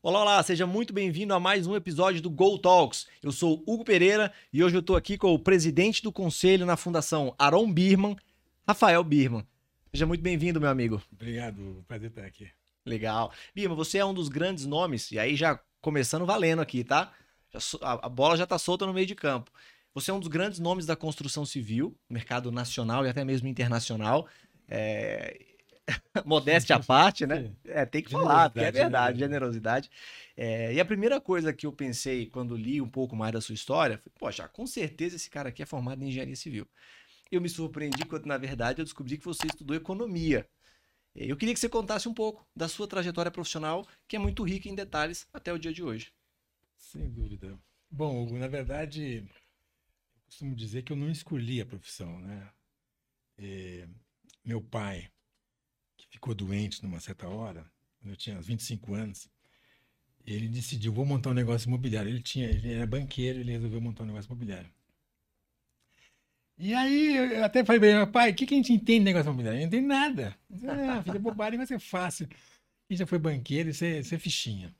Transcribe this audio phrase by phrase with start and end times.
[0.00, 3.08] Olá, olá, seja muito bem-vindo a mais um episódio do Go Talks.
[3.20, 6.76] Eu sou Hugo Pereira e hoje eu estou aqui com o presidente do conselho na
[6.76, 8.16] Fundação Aron Birman,
[8.64, 9.44] Rafael Birman.
[9.92, 11.02] Seja muito bem-vindo, meu amigo.
[11.12, 12.48] Obrigado, prazer estar aqui.
[12.86, 13.32] Legal.
[13.52, 17.12] Birman, você é um dos grandes nomes, e aí já começando valendo aqui, tá?
[17.82, 19.50] a bola já está solta no meio de campo.
[19.92, 24.28] Você é um dos grandes nomes da construção civil, mercado nacional e até mesmo internacional.
[24.70, 25.38] É...
[26.24, 27.52] Modéstia à parte, né?
[27.64, 29.26] É, tem que falar, porque é verdade, né?
[29.26, 29.90] generosidade.
[30.36, 33.54] É, e a primeira coisa que eu pensei quando li um pouco mais da sua
[33.54, 36.66] história foi, poxa, com certeza esse cara aqui é formado em engenharia civil.
[37.30, 40.48] Eu me surpreendi quando, na verdade, eu descobri que você estudou economia.
[41.14, 44.68] Eu queria que você contasse um pouco da sua trajetória profissional, que é muito rica
[44.68, 46.12] em detalhes até o dia de hoje.
[46.76, 47.58] Sem dúvida.
[47.90, 52.48] Bom, Hugo, na verdade, eu costumo dizer que eu não escolhi a profissão, né?
[53.38, 53.88] E
[54.44, 55.10] meu pai,
[55.96, 57.64] que ficou doente numa certa hora,
[58.00, 59.28] quando eu tinha uns 25 anos,
[60.26, 62.10] ele decidiu, vou montar um negócio imobiliário.
[62.10, 64.70] Ele tinha, ele era banqueiro, ele resolveu montar um negócio imobiliário.
[66.58, 69.04] E aí eu até falei para ele, pai, o que, que a gente entende de
[69.06, 69.60] negócio imobiliário?
[69.60, 70.36] Gente não entende nada.
[70.68, 72.28] Ah, filha, bobagem vai ser fácil.
[72.88, 74.74] E já foi banqueiro, isso é, isso é fichinha.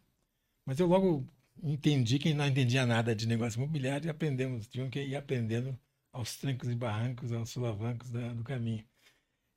[0.66, 1.26] Mas eu logo
[1.62, 5.78] entendi que não entendia nada de negócio imobiliário e aprendemos, tivemos que ir aprendendo
[6.12, 8.84] aos trancos e barrancos, aos sulavancos da, do caminho.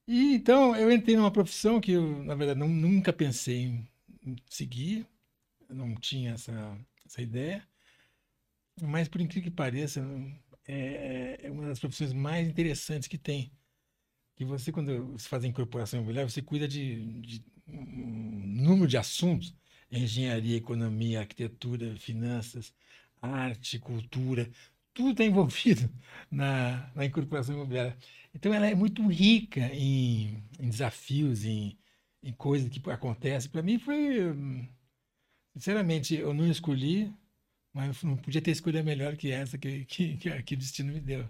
[0.07, 3.85] E então eu entrei numa profissão que eu, na verdade, não, nunca pensei
[4.25, 5.07] em seguir,
[5.69, 7.65] não tinha essa, essa ideia,
[8.81, 10.05] mas por incrível que pareça,
[10.67, 13.51] é, é uma das profissões mais interessantes que tem.
[14.35, 18.97] Que você, quando você faz a incorporação imobiliária, você cuida de, de um número de
[18.97, 19.55] assuntos
[19.91, 22.73] engenharia, economia, arquitetura, finanças,
[23.21, 24.49] arte, cultura,
[24.93, 25.89] tudo está envolvido
[26.31, 27.97] na, na incorporação imobiliária.
[28.33, 31.77] Então, ela é muito rica em, em desafios, em,
[32.21, 33.51] em coisas que acontecem.
[33.51, 34.33] Para mim, foi.
[35.55, 37.13] Sinceramente, eu não escolhi,
[37.73, 40.99] mas não podia ter escolha melhor que essa que, que, que, que o destino me
[40.99, 41.29] deu.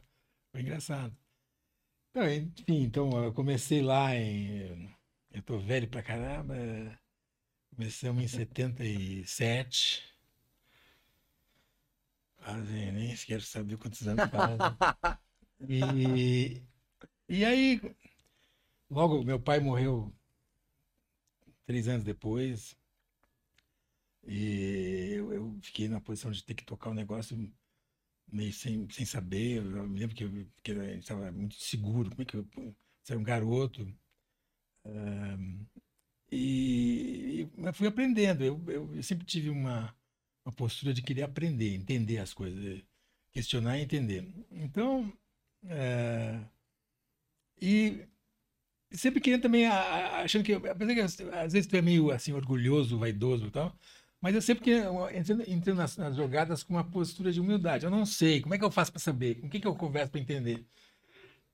[0.51, 1.15] Foi engraçado.
[2.11, 4.89] Então, enfim, então eu comecei lá em.
[5.31, 6.55] Eu tô velho pra caramba.
[7.75, 10.03] Começamos em 77.
[12.37, 14.57] Fazem, nem quero saber quantos anos faz.
[15.65, 16.61] E,
[17.33, 17.81] e aí,
[18.89, 20.13] logo, meu pai morreu
[21.65, 22.77] três anos depois.
[24.23, 27.51] E eu, eu, fiquei na posição de ter que tocar o um negócio
[28.31, 29.57] meio sem, sem saber.
[29.57, 32.09] Eu me lembro que, que a gente estava muito seguro.
[32.11, 32.47] Como é que eu.
[33.03, 33.85] Você era um garoto.
[34.85, 35.65] Um,
[36.31, 38.43] e, e fui aprendendo.
[38.43, 39.95] Eu, eu, eu, sempre tive uma,
[40.45, 42.83] uma postura de querer aprender, entender as coisas,
[43.31, 44.25] questionar e entender.
[44.51, 45.11] Então,
[45.65, 46.39] é,
[47.63, 48.05] e
[48.91, 53.47] sempre querendo também, achando que, apesar que às vezes tu é meio assim, orgulhoso, vaidoso
[53.47, 53.73] e tal,
[54.21, 54.71] mas eu sempre que
[55.47, 57.85] entro nas, nas, jogadas com uma postura de humildade.
[57.85, 59.39] Eu não sei, como é que eu faço para saber?
[59.39, 60.65] Com quem que eu converso para entender?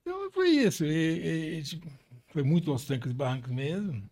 [0.02, 0.84] Então foi isso.
[0.84, 1.88] E, e, tipo,
[2.28, 4.08] foi muito aos trancos e barrancos mesmo.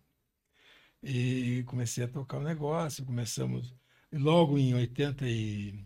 [1.03, 3.73] E comecei a tocar o negócio, começamos
[4.11, 5.85] logo em 81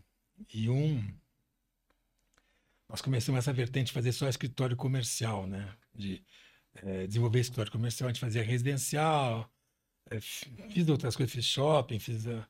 [2.94, 5.68] nós começamos essa vertente de fazer só escritório comercial, né?
[5.96, 6.24] De
[6.76, 9.50] é, desenvolver escritório comercial, a gente fazia residencial,
[10.10, 12.26] é, fiz outras coisas, fiz shopping, fiz.
[12.26, 12.44] Uh,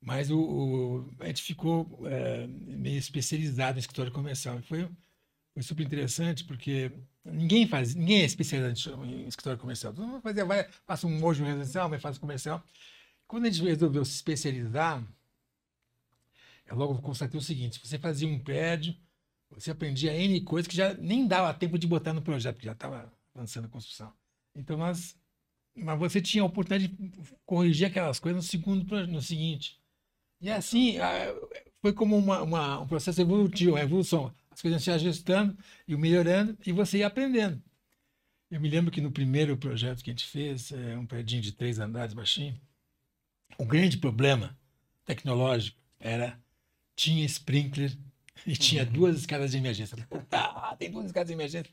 [0.00, 4.60] mas o, o, a gente ficou é, meio especializado em escritório comercial.
[4.62, 4.88] Foi,
[5.54, 6.90] foi super interessante porque
[7.24, 9.92] Ninguém faz, ninguém é especializado em escritório comercial.
[9.92, 12.64] Todo mundo fazia, vai, faça um hoje residencial, mas faz comercial.
[13.26, 15.06] Quando a gente resolveu se especializar,
[16.66, 18.96] eu logo constatei o seguinte: você fazia um prédio,
[19.50, 22.72] você aprendia N coisas que já nem dava tempo de botar no projeto, porque já
[22.72, 24.12] estava avançando a construção.
[24.54, 25.16] Então nós.
[25.74, 29.80] Mas você tinha a oportunidade de corrigir aquelas coisas no segundo no seguinte.
[30.40, 30.96] E assim,
[31.80, 35.56] foi como uma, uma, um processo evolutivo, uma evolução as coisas se ajustando
[35.88, 37.62] e melhorando e você ia aprendendo.
[38.50, 41.52] Eu me lembro que no primeiro projeto que a gente fez, é um prédio de
[41.52, 42.60] três andares baixinho,
[43.56, 44.58] o grande problema
[45.04, 46.38] tecnológico era
[46.96, 47.96] tinha sprinkler
[48.46, 49.96] e tinha duas escadas de emergência.
[50.30, 51.72] Ah, tem duas escadas de emergência.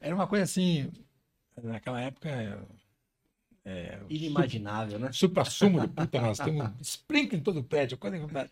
[0.00, 0.90] Era uma coisa assim,
[1.62, 2.66] naquela época.
[3.64, 5.12] É, Inimaginável, super, né?
[5.12, 7.96] Supra-sumo de puta, nós temos um sprinkler em todo o prédio.
[7.96, 8.50] Coisa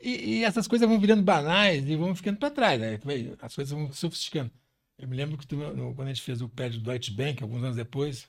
[0.00, 2.98] e, e, essas coisas vão virando banais e vão ficando para trás, né?
[3.40, 4.50] As coisas vão sofisticando.
[4.98, 7.42] Eu me lembro que tu, no, quando a gente fez o prédio do Deutsche Bank,
[7.42, 8.28] alguns anos depois,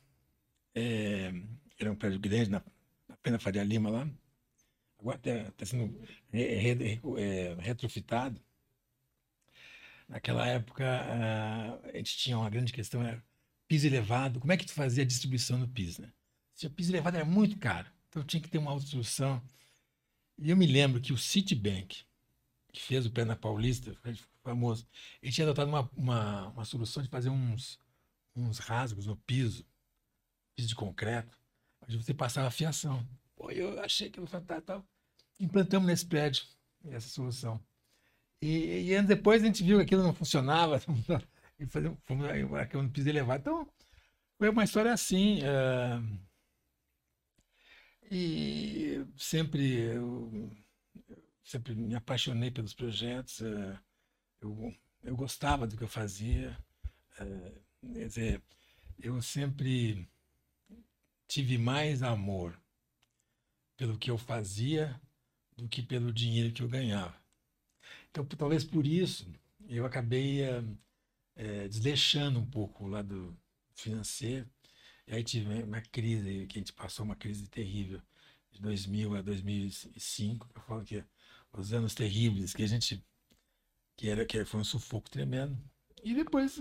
[0.75, 1.33] é,
[1.79, 2.61] era um prédio grande na,
[3.07, 4.07] na Pena Faria Lima lá,
[5.01, 5.99] agora está tá sendo
[6.31, 8.39] é, retrofitado.
[10.07, 13.23] Naquela época, a, a gente tinha uma grande questão, era
[13.67, 14.39] piso elevado.
[14.39, 16.11] Como é que tu fazia a distribuição no piso, né?
[16.53, 19.41] Se o piso elevado era muito caro, então tinha que ter uma outra solução.
[20.37, 22.03] E eu me lembro que o Citibank,
[22.71, 23.95] que fez o pé na Paulista,
[24.43, 24.87] famoso,
[25.21, 27.79] ele tinha adotado uma, uma, uma solução de fazer uns,
[28.35, 29.65] uns rasgos no piso,
[30.55, 31.39] piso de concreto,
[31.81, 33.07] onde você passava a fiação.
[33.41, 34.85] Pô, eu achei que fantástico.
[35.39, 36.45] Implantamos nesse prédio
[36.91, 37.59] essa solução.
[38.39, 40.79] E, e anos depois a gente viu que aquilo não funcionava,
[41.59, 42.27] e fomos, fomos
[42.59, 43.41] aqui no piso elevado.
[43.41, 43.67] Então,
[44.37, 45.39] foi uma história assim.
[45.39, 46.19] Uh,
[48.11, 50.51] e sempre eu,
[51.43, 53.39] sempre me apaixonei pelos projetos.
[53.39, 53.75] Uh,
[54.39, 56.55] eu, eu gostava do que eu fazia.
[57.19, 58.41] Uh, quer dizer,
[58.99, 60.07] eu sempre
[61.27, 62.60] tive mais amor
[63.81, 65.01] pelo que eu fazia
[65.57, 67.19] do que pelo dinheiro que eu ganhava.
[68.11, 69.25] Então, talvez por isso,
[69.67, 70.43] eu acabei
[71.35, 73.35] é, desleixando um pouco o lado
[73.73, 74.47] financeiro.
[75.07, 77.99] E aí tive uma crise, que a gente passou uma crise terrível,
[78.51, 80.47] de 2000 a 2005.
[80.53, 81.03] Eu falo que
[81.51, 83.03] os anos terríveis, que a gente.
[83.97, 85.57] que, era, que foi um sufoco tremendo.
[86.03, 86.59] E depois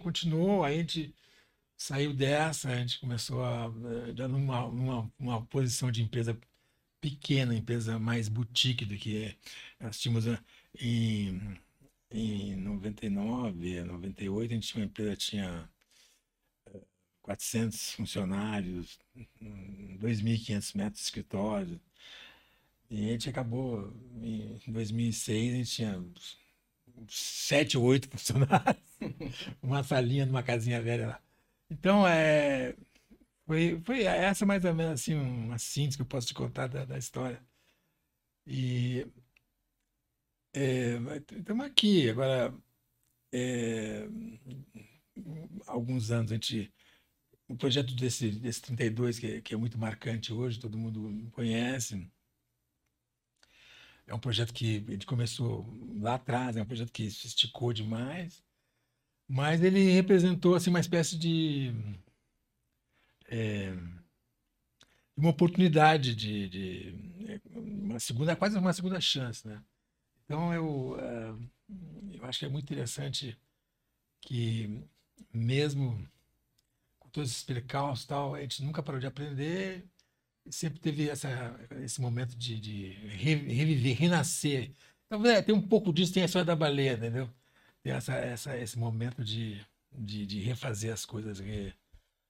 [0.00, 1.12] continuou, aí a gente
[1.76, 3.68] saiu dessa, a gente começou a.
[4.14, 6.38] já numa, numa uma posição de empresa
[7.02, 9.36] pequena, empresa mais boutique do que
[9.80, 10.24] nós tínhamos
[10.80, 11.58] em,
[12.10, 15.68] em 99, 98, a gente tinha uma empresa tinha
[17.22, 18.98] 400 eh, funcionários,
[20.00, 21.80] 2.500 metros de escritório.
[22.88, 26.04] E a gente acabou, em 2006, a gente tinha
[27.08, 28.82] sete ou oito funcionários,
[29.62, 31.20] uma salinha numa casinha velha lá.
[31.70, 32.76] Então, é,
[33.46, 36.84] foi, foi essa mais ou menos assim, uma síntese que eu posso te contar da,
[36.84, 37.42] da história.
[38.46, 39.06] E
[40.54, 40.96] é,
[41.38, 42.10] estamos aqui.
[42.10, 42.54] Agora,
[43.32, 44.06] é,
[45.66, 46.72] alguns anos a gente.
[47.48, 52.10] O projeto desse, desse 32, que, é, que é muito marcante hoje, todo mundo conhece.
[54.06, 55.66] É um projeto que a gente começou
[56.00, 58.42] lá atrás, é um projeto que se esticou demais,
[59.28, 61.72] mas ele representou assim, uma espécie de
[63.32, 63.72] é,
[65.16, 69.62] uma oportunidade de, de, uma segunda, quase uma segunda chance, né?
[70.24, 73.38] Então eu, é, eu acho que é muito interessante
[74.20, 74.84] que
[75.32, 76.06] mesmo
[76.98, 79.84] com todos esses percalços tal, a gente nunca parou de aprender
[80.50, 81.28] sempre teve essa,
[81.82, 84.72] esse momento de, de reviver, renascer.
[85.06, 87.30] Então, é, tem um pouco disso, tem a história da baleia, entendeu?
[87.82, 91.40] Tem essa, essa, esse momento de, de, de refazer as coisas,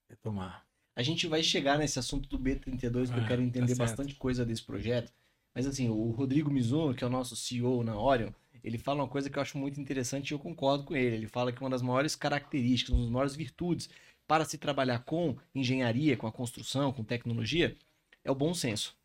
[0.09, 0.67] retomar.
[0.95, 4.15] A gente vai chegar nesse assunto do B32, que eu ah, quero entender tá bastante
[4.15, 5.13] coisa desse projeto.
[5.55, 8.31] Mas assim, o Rodrigo Mizuno, que é o nosso CEO na Orion,
[8.63, 11.17] ele fala uma coisa que eu acho muito interessante e eu concordo com ele.
[11.17, 13.89] Ele fala que uma das maiores características, uma das maiores virtudes
[14.27, 17.77] para se trabalhar com engenharia, com a construção, com tecnologia,
[18.25, 18.97] é o bom senso.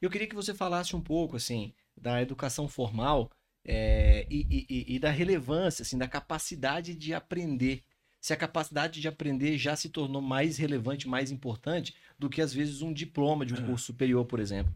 [0.00, 3.30] Eu queria que você falasse um pouco assim da educação formal
[3.64, 7.82] é, e, e, e, da relevância, assim, da capacidade de aprender
[8.24, 12.54] se a capacidade de aprender já se tornou mais relevante, mais importante do que às
[12.54, 13.66] vezes um diploma de um é.
[13.66, 14.74] curso superior, por exemplo.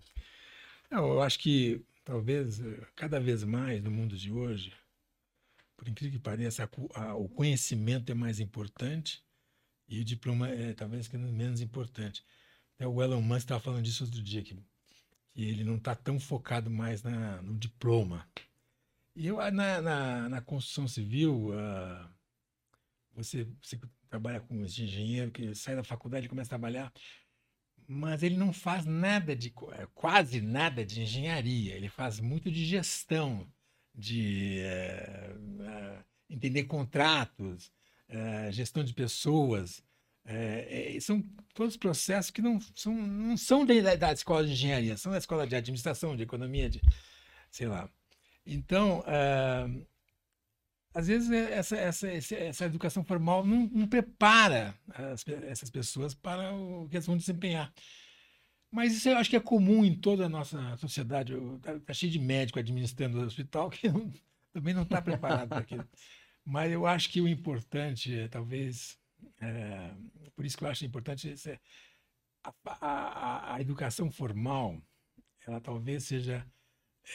[0.91, 4.75] Não, eu acho que talvez eh, cada vez mais no mundo de hoje,
[5.79, 9.25] por incrível que pareça, a, a, o conhecimento é mais importante
[9.89, 12.23] e o diploma é talvez menos importante.
[12.75, 14.55] Até o Elon Musk estava falando disso outro dia, que,
[15.33, 18.29] que ele não está tão focado mais na, no diploma.
[19.17, 22.18] E eu, na, na, na construção civil, uh,
[23.19, 26.93] você, você trabalha com engenheiro que sai da faculdade e começa a trabalhar,
[27.87, 31.75] mas ele não faz nada de é, quase nada de engenharia.
[31.75, 33.51] Ele faz muito de gestão,
[33.95, 37.73] de é, é, entender contratos,
[38.09, 39.83] é, gestão de pessoas.
[41.01, 41.23] são
[41.55, 45.47] todos processos que não são, não são da, da escola de engenharia, são da escola
[45.47, 46.81] de administração, de economia, de
[47.51, 47.91] sei lá.
[48.47, 49.03] Então,
[50.95, 56.55] às vezes é, essa, essa, essa educação formal não, não prepara as, essas pessoas para
[56.55, 57.73] o que elas vão desempenhar.
[58.71, 61.35] Mas isso eu acho que é comum em toda a nossa sociedade.
[61.35, 64.13] Está tá cheio de médico administrando o hospital que não,
[64.53, 65.89] também não está preparado para aquilo.
[66.45, 68.99] Mas eu acho que o importante é, talvez,
[69.41, 69.91] é,
[70.35, 71.61] por isso que eu acho importante, é,
[72.43, 74.81] a, a, a, educação formal,
[75.47, 76.47] ela talvez seja,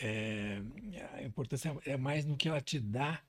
[0.01, 0.61] é,
[1.13, 3.21] a importância é mais no que ela te dá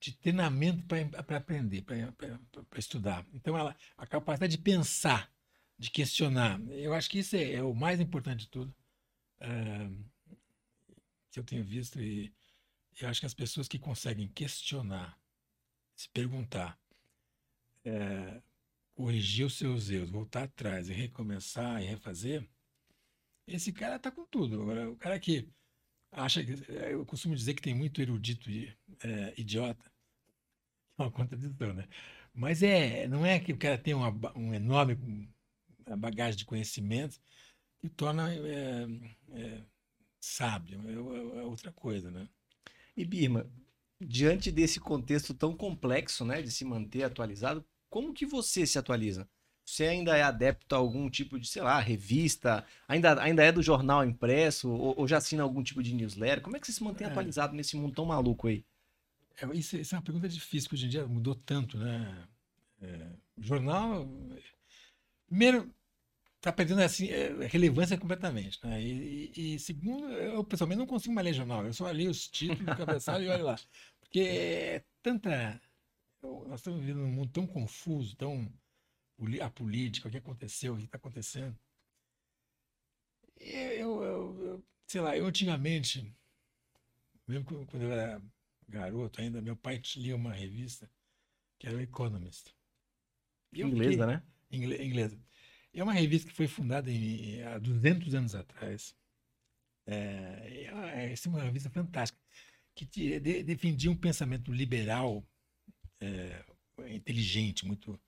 [0.00, 0.84] de treinamento
[1.26, 3.26] para aprender, para estudar.
[3.32, 5.30] Então, ela, a capacidade de pensar,
[5.78, 8.74] de questionar, eu acho que isso é, é o mais importante de tudo
[9.40, 10.04] uh,
[11.30, 12.00] que eu tenho visto.
[12.00, 12.32] E
[13.00, 15.18] eu acho que as pessoas que conseguem questionar,
[15.94, 16.78] se perguntar,
[17.84, 18.42] é,
[18.94, 22.48] corrigir os seus erros, voltar atrás e recomeçar e refazer,
[23.46, 24.60] esse cara tá com tudo.
[24.60, 25.48] Agora, o cara que
[26.12, 26.54] acha que.
[26.70, 29.87] Eu costumo dizer que tem muito erudito é, idiota.
[30.98, 31.86] É uma contradição, né?
[32.34, 35.28] Mas é, não é que o cara tem uma, um enorme
[35.96, 37.20] bagagem de conhecimentos
[37.80, 38.86] que torna é,
[39.32, 39.62] é,
[40.20, 40.80] sábio.
[40.88, 42.28] É, é, outra coisa, né?
[42.96, 43.46] E Birma,
[44.00, 49.28] diante desse contexto tão complexo, né, de se manter atualizado, como que você se atualiza?
[49.64, 52.64] Você ainda é adepto a algum tipo de, sei lá, revista?
[52.88, 54.70] Ainda, ainda é do jornal impresso?
[54.70, 56.40] Ou, ou já assina algum tipo de newsletter?
[56.40, 57.10] Como é que você se mantém é.
[57.10, 58.64] atualizado nesse mundo tão maluco aí?
[59.40, 62.28] É, isso, isso, é uma pergunta difícil, porque hoje em dia mudou tanto, né?
[62.80, 64.08] É, jornal,
[65.26, 65.72] primeiro,
[66.36, 68.64] está perdendo assim, é, relevância completamente.
[68.64, 68.82] Né?
[68.82, 71.64] E, e, e, segundo, eu pessoalmente não consigo mais ler jornal.
[71.66, 73.56] Eu só li os títulos do cabeçalho e olha lá.
[74.00, 75.60] Porque é tanta.
[76.22, 78.52] Nós estamos vivendo num mundo tão confuso, tão
[79.42, 81.56] a política, o que aconteceu, o que está acontecendo.
[83.36, 86.12] Eu, eu, eu, sei lá, eu antigamente,
[87.26, 88.22] mesmo quando eu era
[88.68, 90.90] garoto ainda, meu pai lia uma revista
[91.58, 92.54] que era o Economist.
[93.52, 94.22] Inglesa, fiquei, né?
[94.50, 95.18] Inglesa.
[95.72, 98.94] É uma revista que foi fundada em, há 200 anos atrás.
[99.86, 102.20] É, é, é uma revista fantástica,
[102.74, 105.26] que de, defendia um pensamento liberal,
[106.00, 106.44] é,
[106.90, 107.98] inteligente, muito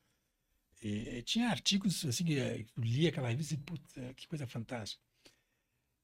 [0.82, 5.02] e, tinha artigos assim que eu lia aquela revista e, puta, que coisa fantástica.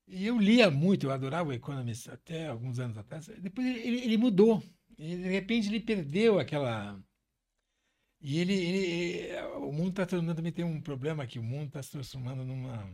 [0.08, 3.26] E eu lia muito, eu adorava o Economist até alguns anos atrás.
[3.38, 4.62] Depois ele, ele mudou.
[4.96, 6.98] De repente ele perdeu aquela.
[8.20, 11.82] E ele, ele o mundo está transformando também tem um problema que o mundo está
[11.82, 12.88] se transformando numa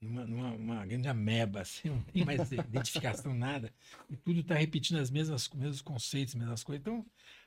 [0.00, 3.72] numa, numa grande ameba, assim, não tem mais identificação nada,
[4.10, 6.80] e tudo está repetindo as mesmas mesmos conceitos, as mesmas coisas.
[6.80, 7.04] Então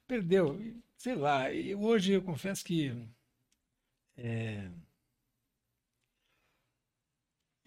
[0.07, 0.59] perdeu,
[0.97, 1.51] sei lá.
[1.51, 2.93] E hoje eu confesso que
[4.17, 4.69] é...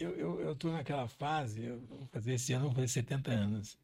[0.02, 3.78] Eu estou naquela fase, eu vou fazer esse ano, vou fazer 70 anos.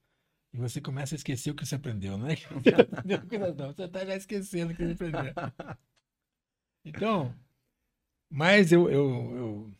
[0.52, 2.37] E você começa a esquecer o que você aprendeu, não é?
[3.75, 5.34] Você está já esquecendo o que você aprendeu.
[6.84, 7.34] Então,
[8.30, 9.72] mas eu, eu, eu,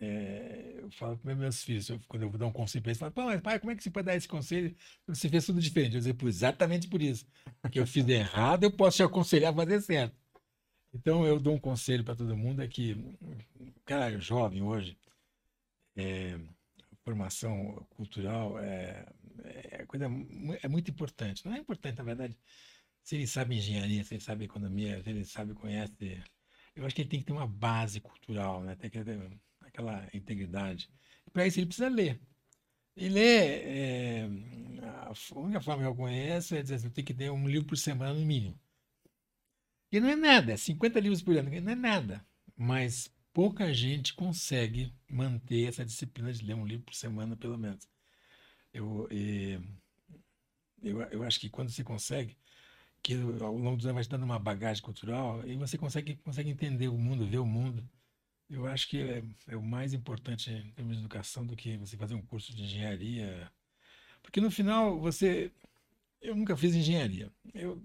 [0.00, 3.00] é, eu falo para meus filhos, eu, quando eu vou dar um conselho para eles,
[3.00, 4.74] eu falo, pai, como é que você pode dar esse conselho?
[5.06, 5.96] Você fez tudo diferente.
[5.96, 7.26] Eu digo, exatamente por isso.
[7.60, 10.16] Porque eu fiz errado, eu posso te aconselhar a fazer certo.
[10.94, 12.92] Então eu dou um conselho para todo mundo é que
[13.60, 14.96] o cara jovem hoje,
[15.98, 16.38] é,
[17.04, 19.06] formação cultural é,
[19.44, 20.06] é coisa
[20.62, 21.44] é muito importante.
[21.44, 22.38] Não é importante na verdade
[23.02, 26.22] se ele sabe engenharia, se ele sabe economia, se ele sabe conhece.
[26.76, 28.76] Eu acho que ele tem que ter uma base cultural, né?
[28.76, 30.90] Tem que ter aquela integridade.
[31.32, 32.20] Para isso ele precisa ler.
[32.94, 34.28] E ler, é,
[34.82, 37.78] a única forma que eu conheço é dizer assim, tenho que ter um livro por
[37.78, 38.58] semana no mínimo.
[39.90, 42.26] E não é nada, 50 livros por ano, não é nada.
[42.56, 47.88] Mas pouca gente consegue manter essa disciplina de ler um livro por semana, pelo menos.
[48.74, 49.08] Eu,
[50.82, 52.36] eu, eu acho que quando você consegue,
[53.00, 56.50] que ao longo dos anos vai te dando uma bagagem cultural, e você consegue, consegue
[56.50, 57.88] entender o mundo, ver o mundo.
[58.50, 61.96] Eu acho que é, é o mais importante em termos de educação do que você
[61.96, 63.52] fazer um curso de engenharia.
[64.20, 65.52] Porque no final você.
[66.20, 67.30] Eu nunca fiz engenharia.
[67.54, 67.80] Eu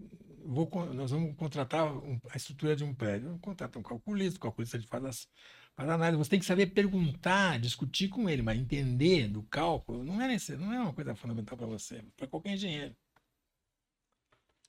[0.45, 1.91] vou, nós vamos contratar
[2.29, 3.37] a estrutura de um prédio.
[3.39, 5.27] Contrata um calculista, o calculista faz, as,
[5.75, 6.17] faz a análise.
[6.17, 10.55] Você tem que saber perguntar, discutir com ele, mas entender do cálculo não é, nesse,
[10.57, 12.95] não é uma coisa fundamental para você, para qualquer engenheiro.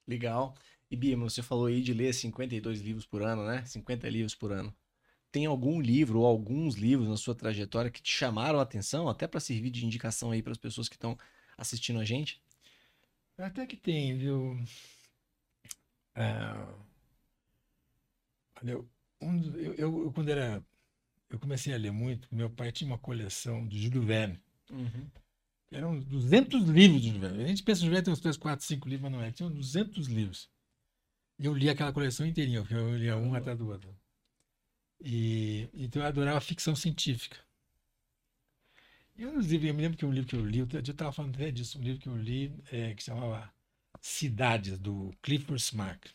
[0.07, 0.54] Legal.
[0.90, 3.64] E Bia, você falou aí de ler 52 livros por ano, né?
[3.64, 4.75] 50 livros por ano.
[5.33, 9.26] Tem algum livro ou alguns livros na sua trajetória que te chamaram a atenção, até
[9.26, 11.19] para servir de indicação aí para as pessoas que estão
[11.57, 12.40] assistindo a gente?
[13.37, 14.57] Até que tem, viu?
[16.14, 16.25] É,
[18.62, 18.88] eu,
[19.21, 20.64] um, eu, eu, quando era.
[21.30, 24.40] Eu comecei a ler muito, meu pai tinha uma coleção do Júlio Verne.
[24.71, 25.11] Uhum.
[25.73, 27.44] Eram 200 livros do Júlio Verne.
[27.44, 29.25] A gente pensa que o Júlio Verne tem uns 3, 4, 5 livros, mas não
[29.25, 29.33] é.
[29.33, 30.49] Tinha 200 livros.
[31.38, 33.94] E eu li aquela coleção inteirinha, porque eu lia um atrás do outro.
[35.00, 37.38] E, então eu adorava ficção científica.
[39.16, 41.35] E um livros, eu me lembro que um livro que eu li, eu estava falando
[41.37, 43.52] até disso, um livro que eu li é, que chamava
[44.06, 46.14] Cidades, do Clifford Smart.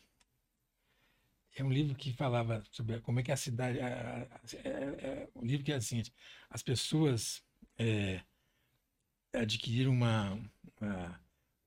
[1.55, 3.79] É um livro que falava sobre como é que a cidade.
[3.79, 4.27] É,
[4.63, 6.03] é, um livro que é assim:
[6.51, 7.41] as pessoas
[7.79, 8.21] é,
[9.33, 10.33] adquiriram uma,
[10.79, 11.21] uma,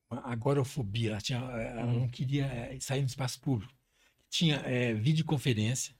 [0.09, 2.09] uma, agorafobia, ela, tinha, ela não uhum.
[2.09, 3.73] queria é, sair no espaço público.
[4.29, 5.93] Tinha é, videoconferência,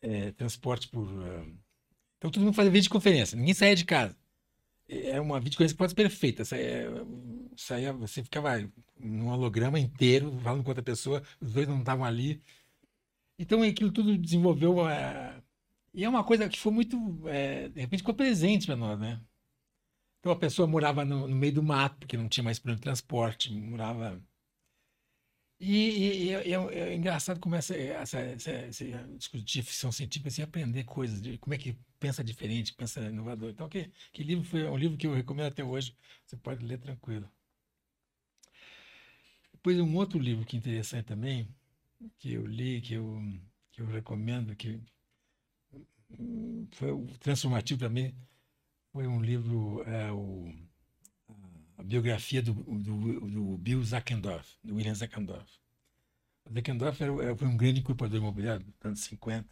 [0.00, 1.06] é, transporte por.
[1.06, 1.54] Uh,
[2.16, 4.16] então todo mundo fazia videoconferência, ninguém saía de casa.
[4.88, 6.44] É uma videoconferência ser perfeita.
[7.56, 8.50] Saía, saía, você ficava
[8.98, 12.42] num holograma inteiro, falando com outra pessoa, os dois não estavam ali.
[13.38, 15.42] Então aquilo tudo desenvolveu uma...
[15.92, 16.96] E é uma coisa que foi muito,
[17.28, 19.20] é, de repente ficou presente para nós, né?
[20.24, 22.82] Então a pessoa morava no, no, meio do mato, porque não tinha mais plano de
[22.82, 24.18] transporte, morava.
[25.60, 28.84] E, e, e é, é, é, engraçado como essa, essa, essa, essa
[29.18, 33.50] discutir ficção científica, assim, aprender coisas, de como é que pensa diferente, pensa inovador.
[33.50, 36.78] Então, que, que livro foi um livro que eu recomendo até hoje, você pode ler
[36.78, 37.30] tranquilo.
[39.64, 41.48] Depois um outro livro que é interessante também,
[42.18, 43.18] que eu li, que eu,
[43.72, 44.78] que eu recomendo, que
[46.72, 48.14] foi transformativo para mim,
[48.92, 50.54] foi um livro, é, o,
[51.78, 55.58] a biografia do, do, do Bill Zackendorf, do William Zackendorf.
[56.44, 59.48] O Zackendorf era, foi um grande incorporador imobiliário dos anos 50,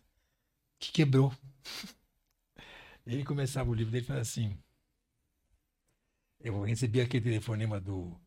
[0.79, 1.35] que quebrou.
[3.07, 4.59] Ele começava o livro dele falando assim:
[6.39, 8.21] Eu recebi aquele telefonema do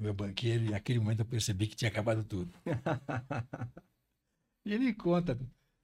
[0.00, 2.52] meu banqueiro e naquele momento eu percebi que tinha acabado tudo.
[4.64, 5.38] e ele conta: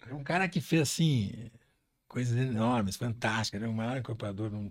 [0.06, 1.50] é um cara que fez assim
[2.08, 4.70] coisas enormes, fantásticas, era o maior incorporador, um,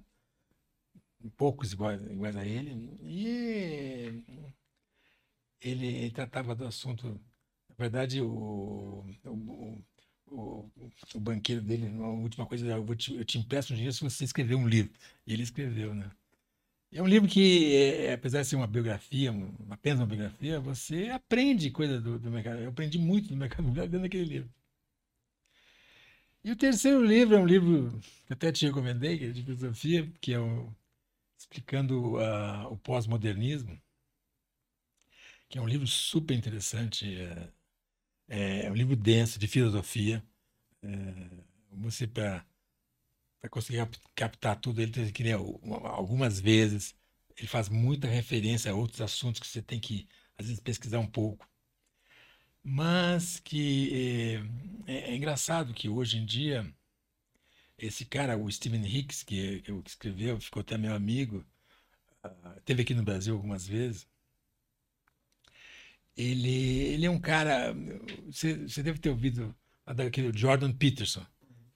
[1.37, 4.23] poucos iguais, iguais a ele, e
[5.61, 7.19] ele, ele, tratava do assunto,
[7.69, 9.83] na verdade, o, o,
[10.27, 10.71] o,
[11.13, 14.23] o banqueiro dele, a última coisa, eu, te, eu te empresto um dinheiro se você
[14.23, 14.93] escrever um livro,
[15.25, 16.09] e ele escreveu, né?
[16.91, 19.33] É um livro que, é, apesar de ser uma biografia,
[19.69, 22.59] apenas uma biografia, você aprende coisa do, do mercado.
[22.61, 24.49] Eu aprendi muito do mercado dentro daquele livro.
[26.43, 30.11] E o terceiro livro é um livro que até te recomendei, que é de filosofia,
[30.21, 30.71] que é o,
[31.37, 33.79] explicando uh, o pós-modernismo,
[35.49, 37.51] que é um livro super interessante, é,
[38.27, 40.23] é, é um livro denso de filosofia.
[40.83, 40.89] É,
[41.71, 42.45] você, para
[43.49, 46.95] conseguir captar tudo, ele tem que ler algumas vezes.
[47.37, 51.07] Ele faz muita referência a outros assuntos que você tem que, às vezes, pesquisar um
[51.07, 51.47] pouco.
[52.63, 54.41] Mas que
[54.87, 56.65] é, é, é engraçado que hoje em dia
[57.77, 61.45] esse cara, o Steven Hicks, que, que escreveu, ficou até meu amigo,
[62.25, 64.07] uh, teve aqui no Brasil algumas vezes.
[66.15, 67.75] Ele, ele é um cara.
[68.27, 69.53] Você, você deve ter ouvido
[69.85, 71.25] daquele Jordan Peterson,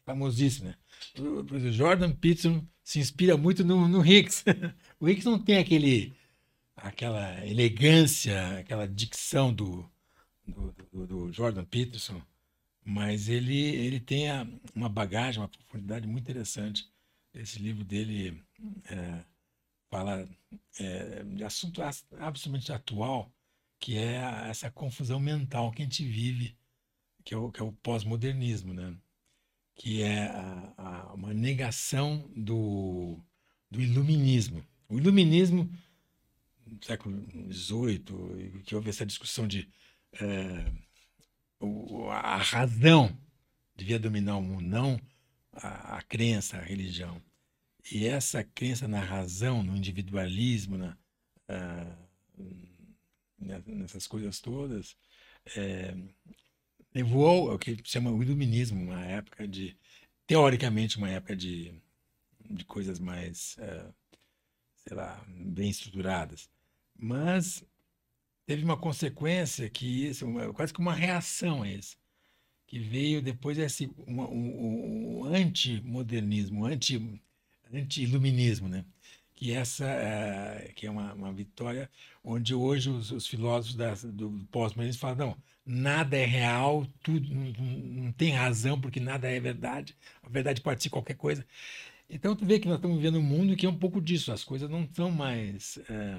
[0.10, 0.76] famosíssimo, né?
[1.20, 4.44] O, Jordan Peterson se inspira muito no, no Hicks.
[5.00, 6.14] o Hicks não tem aquele,
[6.76, 9.88] aquela elegância, aquela dicção do,
[10.48, 12.20] do, do, do Jordan Peterson,
[12.84, 16.90] mas ele, ele tem a, uma bagagem, uma profundidade muito interessante.
[17.32, 18.42] Esse livro dele
[18.86, 19.24] é,
[19.92, 20.28] fala
[20.80, 23.32] é, de assunto absolutamente atual,
[23.80, 26.58] que é essa confusão mental que a gente vive,
[27.24, 28.98] que é o, que é o pós-modernismo, né?
[29.80, 33.18] Que é a, a, uma negação do,
[33.72, 34.62] do iluminismo.
[34.90, 35.72] O iluminismo,
[36.68, 39.70] no século XVIII, que houve essa discussão de
[40.14, 40.70] é,
[42.12, 43.18] a razão
[43.74, 45.00] devia dominar o mundo, não
[45.54, 47.22] a, a, crença, a religião.
[47.90, 50.98] E essa crença na razão, no individualismo, na,
[53.66, 54.98] nessas coisas todas,
[55.56, 55.96] é,
[56.94, 59.76] levou ao que se chama o iluminismo, uma época de,
[60.26, 61.74] teoricamente, uma época de,
[62.50, 63.86] de coisas mais, é,
[64.76, 66.50] sei lá, bem estruturadas.
[66.98, 67.64] Mas
[68.46, 70.26] teve uma consequência que isso,
[70.56, 71.98] quase que uma reação a isso,
[72.68, 77.22] que veio depois esse um, um, um anti-modernismo, anti,
[77.72, 78.86] anti-iluminismo, né?
[79.40, 81.90] que essa é, que é uma, uma, vitória
[82.22, 85.38] onde hoje os, os filósofos da, do pós-modernismo falam não
[85.70, 87.54] nada é real tudo não,
[88.04, 91.46] não, tem razão porque nada é verdade a verdade pode ser qualquer coisa
[92.10, 94.44] então tu vê que nós estamos vivendo um mundo que é um pouco disso as
[94.44, 96.18] coisas não são mais é,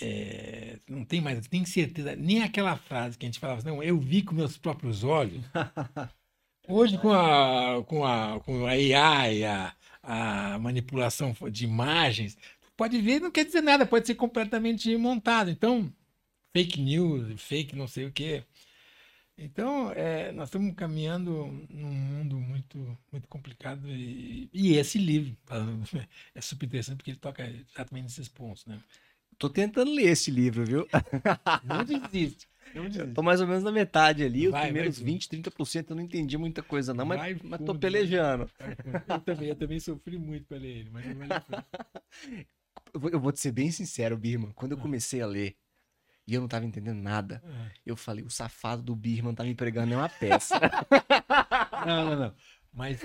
[0.00, 3.98] é, não tem mais, tem certeza, nem aquela frase que a gente falava, não, eu
[3.98, 5.42] vi com meus próprios olhos.
[6.68, 12.36] Hoje, com a, com a, com a AI, a, a manipulação de imagens,
[12.76, 15.50] pode ver, não quer dizer nada, pode ser completamente montado.
[15.50, 15.90] Então,
[16.52, 18.44] fake news, fake não sei o quê.
[19.40, 25.36] Então, é, nós estamos caminhando num mundo muito, muito complicado e, e esse livro
[26.34, 28.80] é super interessante porque ele toca exatamente nesses pontos, né?
[29.38, 30.88] Tô tentando ler esse livro, viu?
[31.62, 32.48] Não desiste.
[32.74, 33.06] Não desiste.
[33.06, 35.96] Eu tô mais ou menos na metade ali, vai, os primeiros vai, 20, 30% eu
[35.96, 38.50] não entendi muita coisa não, mas, vai, mas tô pelejando.
[39.08, 41.30] Eu também, eu também sofri muito para ler ele, mas não vale
[42.92, 44.82] eu, vou, eu vou te ser bem sincero, Birman, quando eu ah.
[44.82, 45.56] comecei a ler
[46.28, 47.70] e eu não tava entendendo nada, ah.
[47.86, 50.60] eu falei, o safado do Birman tá me pregando uma peça.
[51.86, 52.34] Não, não, não.
[52.72, 53.00] Mas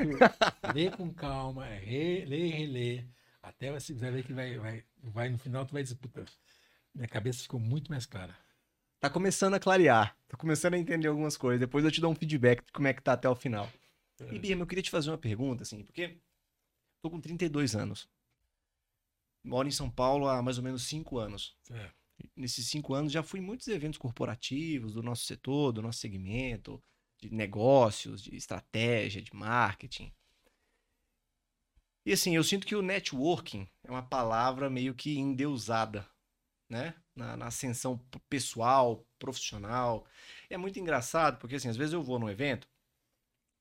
[0.73, 3.05] lê com calma, re, lê e relê,
[3.41, 6.25] até você vai ver que vai, vai, vai no final tu vai dizer, puta,
[6.93, 8.35] minha cabeça ficou muito mais clara.
[8.99, 10.17] tá começando a clarear.
[10.27, 11.59] Tô começando a entender algumas coisas.
[11.59, 13.69] Depois eu te dou um feedback de como é que tá até o final.
[14.19, 14.33] É.
[14.33, 16.17] E, Bia, eu queria te fazer uma pergunta, assim, porque
[17.01, 18.09] tô com 32 anos.
[19.43, 21.55] Moro em São Paulo há mais ou menos 5 anos.
[21.71, 21.89] É.
[22.35, 26.81] Nesses 5 anos já fui em muitos eventos corporativos do nosso setor, do nosso segmento,
[27.19, 30.11] de negócios, de estratégia, de marketing.
[32.05, 36.05] E assim, eu sinto que o networking é uma palavra meio que endeusada,
[36.69, 36.95] né?
[37.15, 37.97] Na, na ascensão
[38.29, 40.05] pessoal, profissional.
[40.49, 42.67] É muito engraçado, porque assim, às vezes eu vou num evento,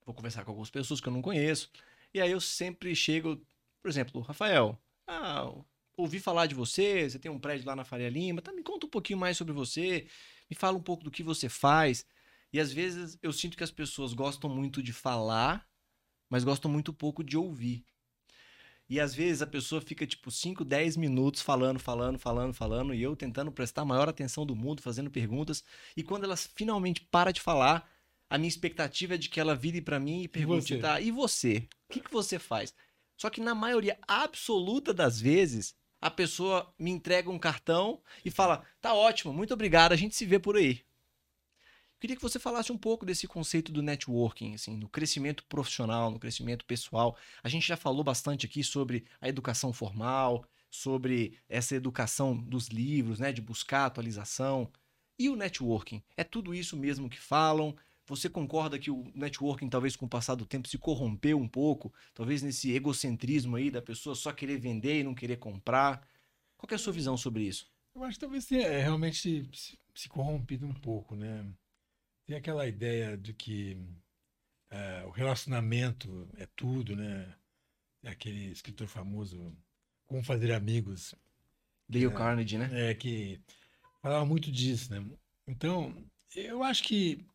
[0.05, 1.71] vou conversar com algumas pessoas que eu não conheço,
[2.13, 3.37] e aí eu sempre chego,
[3.81, 5.53] por exemplo, Rafael, ah,
[5.95, 8.85] ouvi falar de você, você tem um prédio lá na Faria Lima, tá, me conta
[8.85, 10.07] um pouquinho mais sobre você,
[10.49, 12.05] me fala um pouco do que você faz.
[12.51, 15.67] E às vezes eu sinto que as pessoas gostam muito de falar,
[16.29, 17.83] mas gostam muito pouco de ouvir.
[18.89, 23.01] E às vezes a pessoa fica tipo 5, 10 minutos falando, falando, falando, falando, e
[23.01, 25.63] eu tentando prestar a maior atenção do mundo, fazendo perguntas.
[25.95, 27.89] E quando ela finalmente para de falar,
[28.29, 31.11] a minha expectativa é de que ela vire para mim e pergunte, e tá, e
[31.11, 31.67] você?
[31.89, 32.73] O que, que você faz?
[33.17, 38.65] Só que na maioria absoluta das vezes, a pessoa me entrega um cartão e fala:
[38.81, 40.83] tá ótimo, muito obrigado, a gente se vê por aí.
[41.97, 46.19] Queria que você falasse um pouco desse conceito do networking, assim, no crescimento profissional, no
[46.19, 47.15] crescimento pessoal.
[47.41, 53.19] A gente já falou bastante aqui sobre a educação formal, sobre essa educação dos livros,
[53.19, 54.69] né, de buscar atualização.
[55.17, 56.03] E o networking?
[56.17, 57.73] É tudo isso mesmo que falam?
[58.05, 61.93] Você concorda que o networking, talvez com o passar do tempo, se corrompeu um pouco?
[62.13, 66.05] Talvez nesse egocentrismo aí da pessoa só querer vender e não querer comprar?
[66.57, 67.71] Qual é a sua visão sobre isso?
[67.95, 71.45] Eu acho que talvez tenha realmente se, se corrompido um pouco, né?
[72.25, 73.77] Tem aquela ideia de que
[74.71, 77.33] uh, o relacionamento é tudo, né?
[78.03, 79.55] É aquele escritor famoso,
[80.05, 81.15] Como Fazer Amigos.
[81.87, 82.89] Dale é, Carnegie, né?
[82.89, 83.39] É, que
[84.01, 85.05] falava muito disso, né?
[85.47, 85.95] Então,
[86.35, 87.25] eu acho que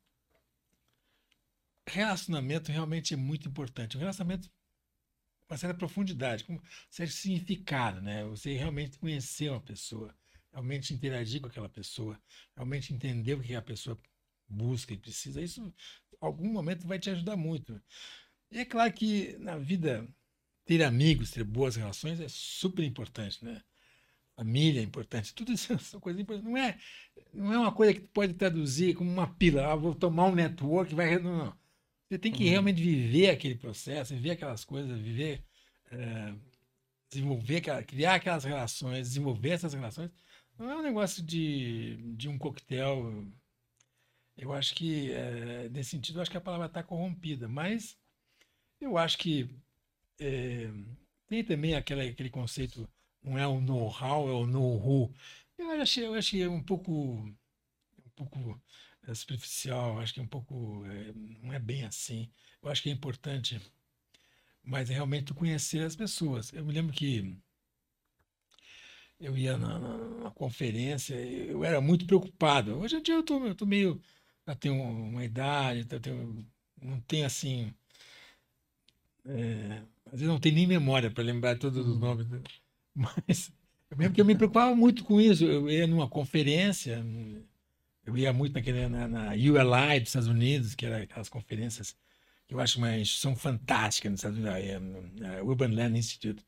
[1.88, 3.96] relacionamento realmente é muito importante.
[3.96, 4.48] Um relacionamento
[5.40, 8.24] com uma certa profundidade, com um certo significado, né?
[8.26, 10.14] Você realmente conhecer uma pessoa,
[10.52, 12.20] realmente interagir com aquela pessoa,
[12.54, 13.98] realmente entender o que a pessoa
[14.48, 15.72] busca e precisa, isso em
[16.20, 17.80] algum momento vai te ajudar muito.
[18.50, 20.06] E é claro que na vida
[20.64, 23.62] ter amigos, ter boas relações é super importante, né?
[24.36, 26.50] Família é importante, tudo isso são coisas importantes.
[26.50, 26.78] Não é,
[27.32, 30.94] não é uma coisa que pode traduzir como uma pila, ah, vou tomar um network,
[30.94, 31.18] vai.
[31.18, 31.58] Não, não.
[32.08, 32.50] Você tem que uhum.
[32.50, 35.44] realmente viver aquele processo, viver aquelas coisas, viver,
[35.90, 36.34] é,
[37.10, 40.10] desenvolver, criar aquelas relações, desenvolver essas relações.
[40.58, 43.30] Não é um negócio de, de um coquetel
[44.38, 47.98] eu acho que, é, nesse sentido, eu acho que a palavra está corrompida, mas
[48.80, 49.50] eu acho que
[50.20, 50.70] é,
[51.26, 52.88] tem também aquela, aquele conceito,
[53.20, 55.12] não é o know-how, é o know-who.
[55.58, 58.62] Eu achei, eu achei um pouco, um pouco
[59.08, 62.30] é, superficial, acho que é um pouco, é, não é bem assim.
[62.62, 63.60] Eu acho que é importante,
[64.62, 66.52] mas é realmente conhecer as pessoas.
[66.52, 67.36] Eu me lembro que
[69.20, 72.78] eu ia na, na, na conferência, eu era muito preocupado.
[72.78, 74.00] Hoje em dia eu estou meio
[74.48, 76.46] já tenho uma idade, eu tenho,
[76.80, 77.70] não tenho assim.
[79.26, 81.98] É, às vezes não tenho nem memória para lembrar todos os uhum.
[81.98, 82.26] nomes.
[82.96, 83.52] Mas
[83.90, 85.44] eu lembro que eu me preocupava muito com isso.
[85.44, 87.04] Eu ia numa conferência,
[88.08, 91.94] eu ia muito naquele, na, na ULI dos Estados Unidos, que era aquelas conferências
[92.46, 96.42] que eu acho uma instituição fantástica nos Estados Unidos, a Urban Land Institute.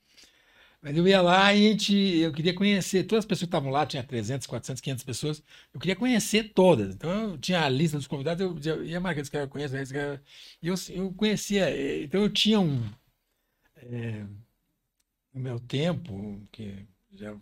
[0.81, 3.71] Mas eu ia lá e a gente, eu queria conhecer todas as pessoas que estavam
[3.71, 5.43] lá, tinha 300, 400, 500 pessoas,
[5.75, 6.95] eu queria conhecer todas.
[6.95, 9.77] Então eu tinha a lista dos convidados, eu, eu ia marcar esse cara eu conheço,
[9.77, 10.23] esse cara.
[10.63, 12.83] E eu, eu conhecia, eh, então eu tinha um.
[13.77, 14.25] É,
[15.35, 17.37] no meu tempo, que já,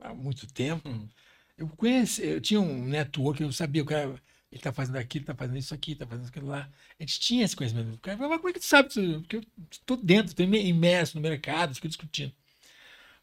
[0.00, 1.08] há muito tempo, hum.
[1.56, 4.20] Eu conheci, eu tinha um network, eu sabia o cara.
[4.52, 6.70] Ele está fazendo aquilo, está fazendo isso aqui, está fazendo aquilo lá.
[6.98, 7.94] A gente tinha esse conhecimento.
[7.94, 8.88] O cara falava, como é que tu sabe?
[8.88, 12.32] Porque eu estou dentro, estou imerso no mercado, fico discutindo.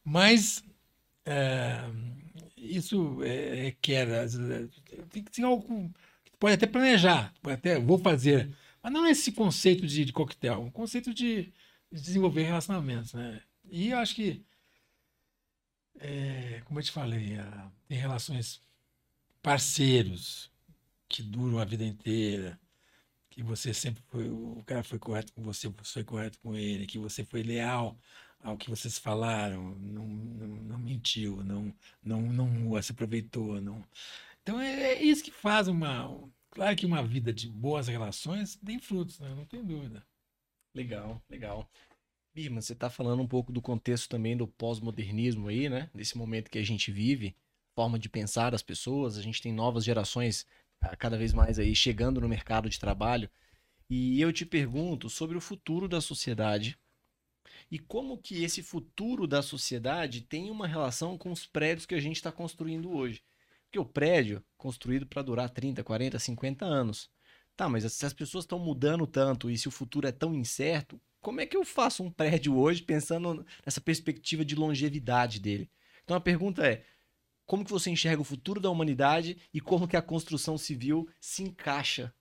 [0.03, 0.63] Mas
[1.25, 1.79] é,
[2.57, 4.07] isso é, quer.
[5.09, 5.91] Tem que ser algo.
[6.39, 8.49] Pode até planejar, pode até vou fazer.
[8.81, 11.53] Mas não esse conceito de, de coquetel, um conceito de,
[11.91, 13.13] de, desenvolver relacionamentos.
[13.13, 13.41] Né?
[13.71, 14.43] E eu acho que,
[15.99, 17.37] é, como eu te falei,
[17.87, 18.61] tem relações
[19.41, 20.51] parceiros
[21.07, 22.59] que duram a vida inteira,
[23.29, 26.85] que você sempre foi, o cara foi correto com você, você foi correto com ele,
[26.85, 27.97] que você foi leal
[28.43, 33.61] ao que vocês falaram, não, não, não mentiu, não, não, não se aproveitou.
[33.61, 33.83] Não...
[34.41, 36.29] Então é, é, isso que faz uma.
[36.51, 39.33] Claro que uma vida de boas relações tem frutos, né?
[39.33, 40.05] não tem dúvida.
[40.75, 41.69] Legal, legal.
[42.33, 45.87] Birma, você está falando um pouco do contexto também do pós-modernismo aí, né?
[45.93, 47.35] Desse momento que a gente vive.
[47.75, 50.45] forma de pensar das pessoas, a gente tem novas gerações
[50.81, 53.29] ah, cada vez mais aí chegando no mercado de trabalho.
[53.87, 56.75] E eu te pergunto sobre o futuro da sociedade
[57.69, 61.99] e como que esse futuro da sociedade tem uma relação com os prédios que a
[61.99, 63.21] gente está construindo hoje.
[63.65, 67.11] Porque o prédio construído para durar 30, 40, 50 anos.
[67.55, 70.99] Tá, mas se as pessoas estão mudando tanto e se o futuro é tão incerto,
[71.23, 75.71] como é que eu faço um prédio hoje pensando nessa perspectiva de longevidade dele?
[76.03, 76.83] Então a pergunta é:
[77.45, 81.41] como que você enxerga o futuro da humanidade e como que a construção civil se
[81.41, 82.13] encaixa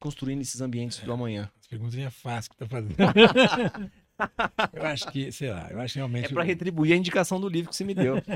[0.00, 1.50] construindo esses ambientes é, do amanhã?
[1.60, 2.96] As perguntas é fácil que tá fazendo.
[4.74, 6.26] eu acho que, sei lá, eu acho realmente.
[6.26, 8.16] É para retribuir a indicação do livro que você me deu.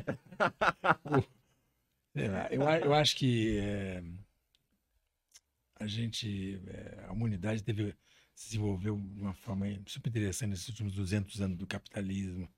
[2.14, 4.00] sei lá, eu, eu acho que é,
[5.80, 7.96] a gente, é, a humanidade teve
[8.34, 12.48] se desenvolveu de uma forma super interessante nesses últimos 200 anos do capitalismo.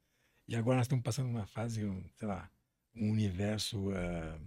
[0.46, 1.80] E agora nós estamos passando uma fase,
[2.16, 2.50] sei lá,
[2.94, 4.40] um universo uh,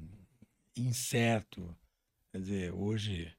[0.76, 1.76] incerto.
[2.32, 3.36] Quer dizer, hoje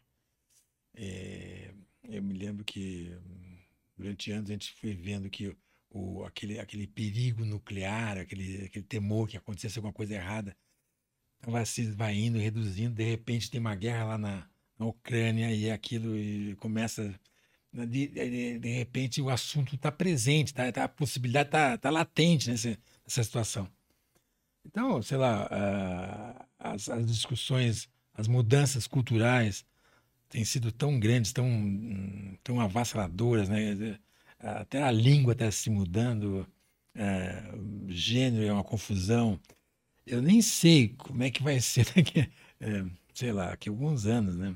[0.95, 1.73] é,
[2.09, 3.17] eu me lembro que
[3.97, 5.57] durante anos a gente foi vendo que
[5.91, 10.57] o, aquele, aquele perigo nuclear, aquele, aquele temor que acontecesse alguma coisa errada,
[11.37, 12.95] estava se esvaindo, reduzindo.
[12.95, 17.19] De repente tem uma guerra lá na, na Ucrânia e aquilo e começa.
[17.73, 22.51] De, de, de repente o assunto está presente, tá, tá, a possibilidade está tá latente
[22.51, 22.71] nessa,
[23.07, 23.69] nessa situação.
[24.65, 25.49] Então, sei lá,
[26.59, 29.65] as, as, discussões, as mudanças culturais
[30.29, 33.99] têm sido tão grandes, tão, tão avassaladoras, né?
[34.39, 36.47] Até a língua está se mudando,
[36.95, 39.41] uh, gênero é uma confusão.
[40.07, 44.07] Eu nem sei como é que vai ser daqui, uh, sei lá, daqui a alguns
[44.07, 44.55] anos, né?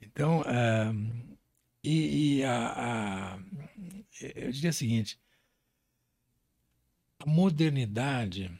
[0.00, 1.36] Então, uh,
[1.84, 3.38] e, e a, a,
[4.34, 5.20] eu diria o seguinte,
[7.18, 8.50] a modernidade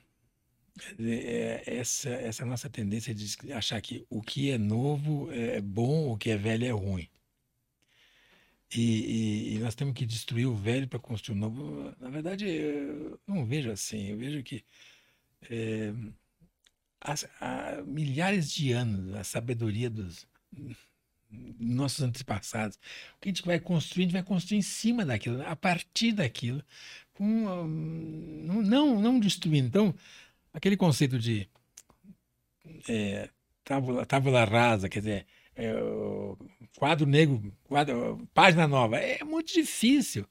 [0.99, 6.19] é, essa, essa nossa tendência de achar que o que é novo é bom, o
[6.19, 7.09] que é velho é ruim.
[8.75, 11.95] E, e, e nós temos que destruir o velho para construir o novo.
[12.01, 14.09] Na verdade, eu não vejo assim.
[14.09, 14.65] Eu vejo que
[15.49, 15.93] é,
[17.01, 20.27] há, há milhares de anos a sabedoria dos
[21.59, 22.77] nossos antepassados.
[23.16, 26.12] O que a gente vai construir, a gente vai construir em cima daquilo, a partir
[26.12, 26.62] daquilo,
[27.12, 27.25] com,
[28.44, 29.66] não, não, não destruindo.
[29.66, 29.94] Então,
[30.53, 31.49] aquele conceito de
[32.88, 33.29] é,
[33.64, 35.73] tábula, tábula rasa, quer dizer, é,
[36.77, 40.27] quadro negro, quadro, página nova, é muito difícil.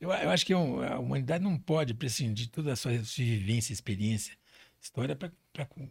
[0.00, 3.72] Eu, eu acho que é a humanidade não pode prescindir de toda a sua vivência,
[3.72, 4.36] experiência,
[4.80, 5.32] história, para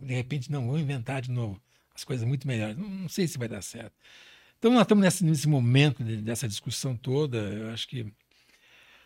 [0.02, 1.60] de repente não vão inventar de novo
[1.96, 2.78] as coisas muito melhores.
[2.78, 3.96] Não, não sei se vai dar certo.
[4.66, 7.38] Então nós estamos nesse, nesse momento dessa discussão toda.
[7.38, 8.12] Eu acho que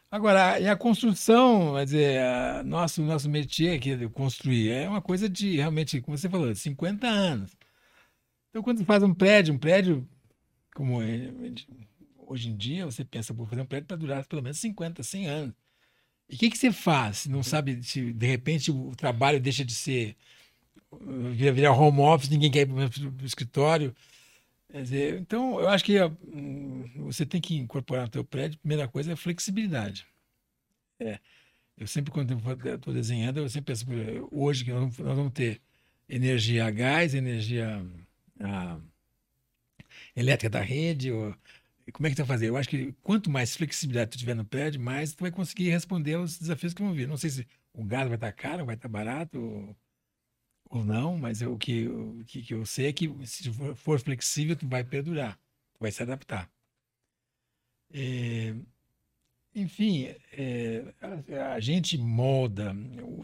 [0.09, 5.01] Agora, e a construção, quer dizer, a, nosso, nosso métier aqui de construir é uma
[5.01, 7.51] coisa de, realmente, como você falou, 50 anos.
[8.49, 10.07] Então, quando você faz um prédio, um prédio
[10.73, 11.29] como é,
[12.25, 15.27] hoje em dia, você pensa, vou fazer um prédio para durar pelo menos 50, 100
[15.27, 15.55] anos.
[16.29, 17.25] E o que, que você faz?
[17.25, 20.15] Não sabe se, de repente, o trabalho deixa de ser,
[21.33, 23.93] vira, vira home office, ninguém quer ir para o escritório.
[24.71, 28.87] Dizer, então, eu acho que hum, você tem que incorporar no teu prédio, a primeira
[28.87, 30.05] coisa é a flexibilidade.
[30.99, 31.19] É.
[31.77, 32.37] Eu sempre, quando
[32.75, 33.85] estou desenhando, eu sempre penso,
[34.31, 35.61] hoje que nós vamos ter
[36.07, 37.83] energia a gás, energia
[38.39, 38.79] a,
[40.15, 41.35] elétrica da rede, ou,
[41.93, 42.49] como é que tu vai fazer?
[42.49, 46.15] Eu acho que quanto mais flexibilidade tu tiver no prédio, mais tu vai conseguir responder
[46.15, 47.07] aos desafios que vão vir.
[47.07, 49.75] Não sei se o gás vai estar caro, vai estar barato, ou
[50.69, 54.55] ou não, mas o que, o que, eu sei é que se for, for flexível,
[54.55, 55.35] tu vai perdurar,
[55.73, 56.49] tu vai se adaptar.
[57.91, 58.53] É,
[59.55, 62.75] enfim, é, a, a, gente molda.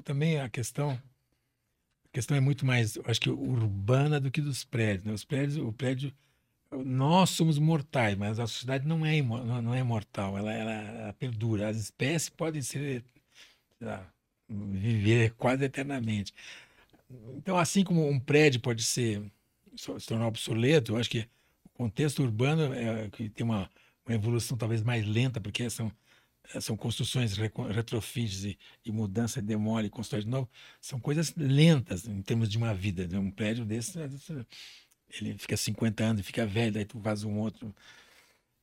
[0.04, 5.06] Também a questão, a questão é muito mais, acho que urbana do que dos prédios.
[5.06, 5.14] Né?
[5.14, 6.12] Os prédios, o prédio,
[6.72, 10.38] nós somos mortais, mas a sociedade não é não é mortal.
[10.38, 11.70] Ela, ela, ela perdura.
[11.70, 13.04] As espécies podem ser
[13.80, 14.12] lá,
[14.50, 16.34] viver quase eternamente.
[17.36, 19.22] Então, assim como um prédio pode ser
[19.76, 21.28] se tornar obsoleto, eu acho que
[21.66, 23.70] o contexto urbano é que tem uma,
[24.06, 25.92] uma evolução talvez mais lenta, porque são
[26.60, 32.50] são construções retrofits e, e mudança, demole, constrói de novo, são coisas lentas em termos
[32.50, 33.08] de uma vida.
[33.08, 33.18] Né?
[33.18, 33.98] Um prédio desse,
[35.20, 37.74] ele fica 50 anos, fica velho, daí tu faz um outro.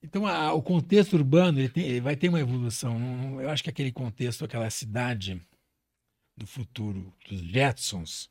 [0.03, 3.41] Então, a, o contexto urbano ele, tem, ele vai ter uma evolução.
[3.41, 5.41] Eu acho que aquele contexto, aquela cidade
[6.37, 8.31] do futuro, dos Jetsons.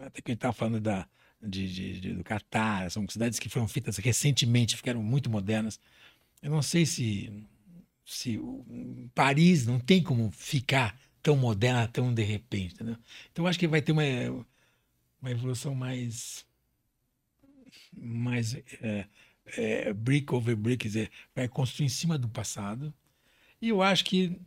[0.00, 1.08] Até que a gente estava falando da,
[1.42, 5.80] de, de, de, do Catar, são cidades que foram feitas recentemente, ficaram muito modernas.
[6.42, 7.32] Eu não sei se,
[8.04, 8.40] se
[9.14, 12.74] Paris não tem como ficar tão moderna, tão de repente.
[12.74, 12.96] Entendeu?
[13.32, 14.02] Então acho que vai ter uma,
[15.20, 16.46] uma evolução mais.
[17.92, 19.06] mais é,
[19.56, 22.92] é, brick over brick, quer dizer, vai construir em cima do passado.
[23.60, 24.38] E eu acho que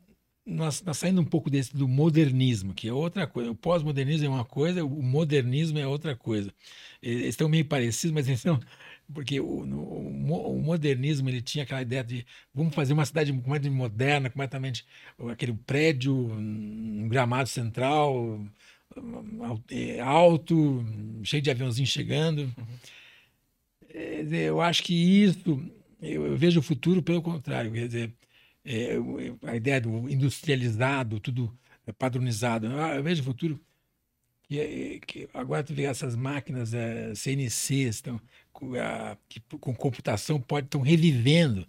[0.45, 3.52] nós, nós saindo um pouco desse do modernismo, que é outra coisa.
[3.52, 6.54] O pós-modernismo é uma coisa, o modernismo é outra coisa.
[7.02, 8.60] Eles estão meio parecidos, mas eles são
[9.12, 13.75] porque o, o, o, modernismo ele tinha aquela ideia de vamos fazer uma cidade completamente
[13.75, 14.86] moderna, completamente
[15.32, 18.39] aquele prédio, um gramado central
[19.71, 20.84] é, alto,
[21.23, 22.52] cheio de aviãozinhos chegando.
[22.58, 22.78] Uhum.
[24.32, 25.60] Eu acho que isso,
[26.02, 28.13] eu, eu, vejo o futuro pelo contrário, quer dizer,
[28.65, 28.95] é,
[29.43, 31.58] a ideia do industrializado, tudo
[31.98, 32.67] padronizado.
[32.67, 33.60] Eu vejo o futuro
[34.43, 38.19] que, que agora tu vê essas máquinas é, CNC estão
[38.82, 41.67] a, que com computação pode estão revivendo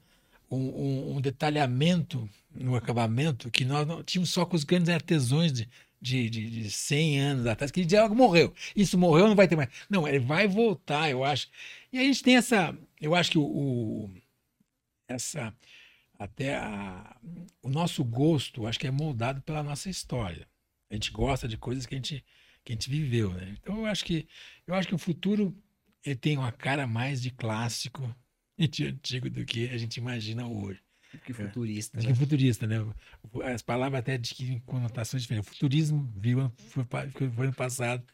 [0.50, 5.52] um, um, um, detalhamento no acabamento que nós não tínhamos só com os grandes artesãos
[5.52, 5.68] de,
[6.00, 8.52] de, de, de 100 anos atrás, que algo morreu.
[8.74, 9.68] Isso morreu, não vai ter mais.
[9.88, 11.48] Não, ele vai voltar, eu acho.
[11.92, 12.76] E a gente tem essa.
[13.00, 14.10] Eu acho que o, o
[15.06, 15.54] essa.
[16.20, 17.16] Até a,
[17.62, 20.46] o nosso gosto, acho que é moldado pela nossa história.
[20.90, 22.22] A gente gosta de coisas que a gente,
[22.62, 23.56] que a gente viveu, né?
[23.58, 24.28] Então eu acho que
[24.66, 25.56] eu acho que o futuro
[26.04, 28.14] ele tem uma cara mais de clássico
[28.58, 30.82] e de antigo do que a gente imagina hoje.
[31.24, 31.98] Que futurista.
[31.98, 32.08] É, né?
[32.08, 32.76] Que futurista, né?
[33.42, 35.50] As palavras até de que conotações diferentes.
[35.50, 36.84] O futurismo viu, foi,
[37.30, 38.04] foi no passado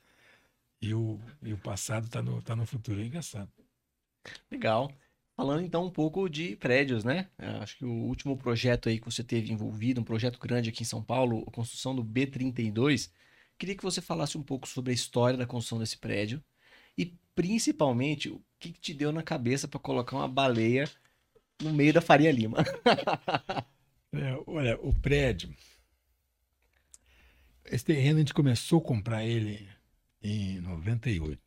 [0.80, 3.00] e o, e o passado está no, tá no futuro.
[3.00, 3.50] É engraçado.
[4.48, 4.92] Legal.
[5.36, 7.28] Falando então um pouco de prédios, né?
[7.36, 10.82] É, acho que o último projeto aí que você teve envolvido, um projeto grande aqui
[10.82, 13.10] em São Paulo, a construção do B32.
[13.58, 16.42] Queria que você falasse um pouco sobre a história da construção desse prédio
[16.96, 20.90] e principalmente o que, que te deu na cabeça para colocar uma baleia
[21.62, 22.58] no meio da Faria Lima.
[24.14, 25.54] é, olha, o prédio.
[27.66, 29.68] Esse terreno a gente começou a comprar ele
[30.22, 31.45] em 98.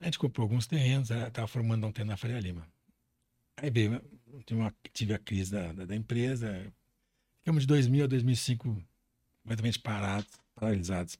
[0.00, 2.66] A gente comprou alguns terrenos, estava formando um terreno na Faria Lima.
[3.56, 4.00] Aí veio,
[4.46, 6.72] tive, uma, tive a crise da, da, da, empresa,
[7.40, 8.82] ficamos de 2000 a 2005
[9.42, 11.18] completamente parados, paralisados.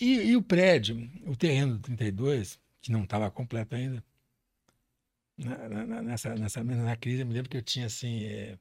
[0.00, 4.02] E, e, o prédio, o terreno do 32, que não estava completo ainda,
[5.38, 8.24] na, na, nessa, nessa, nessa crise, eu me lembro que eu tinha assim.
[8.24, 8.58] É,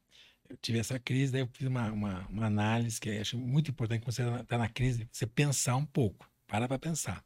[0.50, 3.72] eu tive essa crise, daí eu fiz uma, uma, uma análise que eu acho muito
[3.72, 6.30] importante quando você está na crise, você pensar um pouco.
[6.48, 7.26] Para para pensar.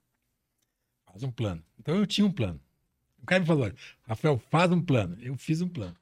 [1.08, 1.64] Faz um plano.
[1.80, 2.62] Então eu tinha um plano.
[3.22, 3.72] O cara me falou:
[4.04, 5.18] Rafael, faz um plano.
[5.22, 5.98] Eu fiz um plano.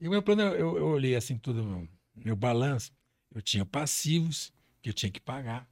[0.00, 2.92] E o meu plano, eu, eu olhei assim, tudo meu, meu balanço.
[3.34, 4.52] Eu tinha passivos
[4.82, 5.66] que eu tinha que pagar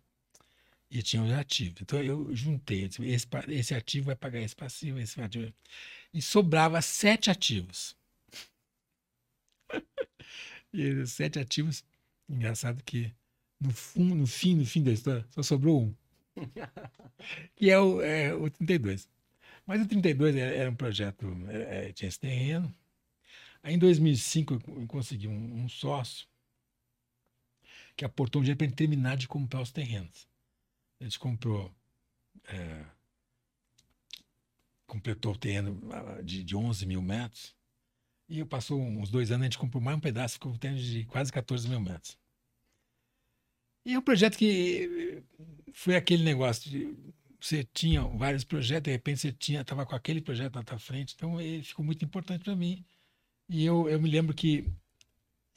[0.90, 1.82] e tinha os ativos.
[1.82, 5.52] Então eu juntei, esse, esse ativo vai pagar esse passivo, esse ativo.
[6.12, 7.96] E sobrava sete ativos.
[10.72, 11.84] e sete ativos,
[12.28, 13.12] engraçado que
[13.60, 15.94] no, fundo, no fim, no fim da história, só sobrou um.
[17.56, 19.08] que é o, é o 32.
[19.66, 22.74] Mas o 32 era, um projeto, era, é, tinha esse terreno.
[23.62, 26.26] Aí em 2005 eu consegui um, um sócio
[27.96, 30.26] que aportou um dinheiro para ele terminar de comprar os terrenos.
[31.00, 31.74] A gente comprou.
[32.44, 32.84] É,
[34.90, 35.80] completou o terreno
[36.24, 37.54] de, de 11 mil metros.
[38.28, 41.04] E passou uns dois anos, a gente comprou mais um pedaço, ficou um terreno de
[41.04, 42.18] quase 14 mil metros.
[43.90, 45.22] E é um projeto que
[45.72, 46.96] foi aquele negócio de
[47.40, 51.14] você tinha vários projetos, de repente você tinha estava com aquele projeto na tua frente,
[51.16, 52.84] então ele ficou muito importante para mim.
[53.48, 54.70] E eu, eu me lembro que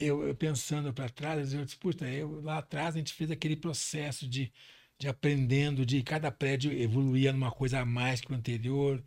[0.00, 3.56] eu, eu pensando para trás, eu disse, puta, eu, lá atrás a gente fez aquele
[3.56, 4.52] processo de
[4.98, 9.02] de aprendendo, de cada prédio evoluía numa coisa a mais que o anterior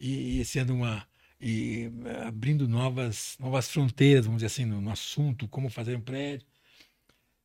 [0.00, 1.06] e, e sendo uma
[1.40, 1.90] e
[2.26, 6.46] abrindo novas novas fronteiras, vamos dizer assim, no, no, assunto, como fazer um prédio.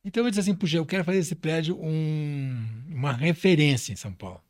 [0.04, 4.12] Então eu disse assim, puxa, eu quero fazer esse prédio um, uma referência em São
[4.12, 4.42] Paulo.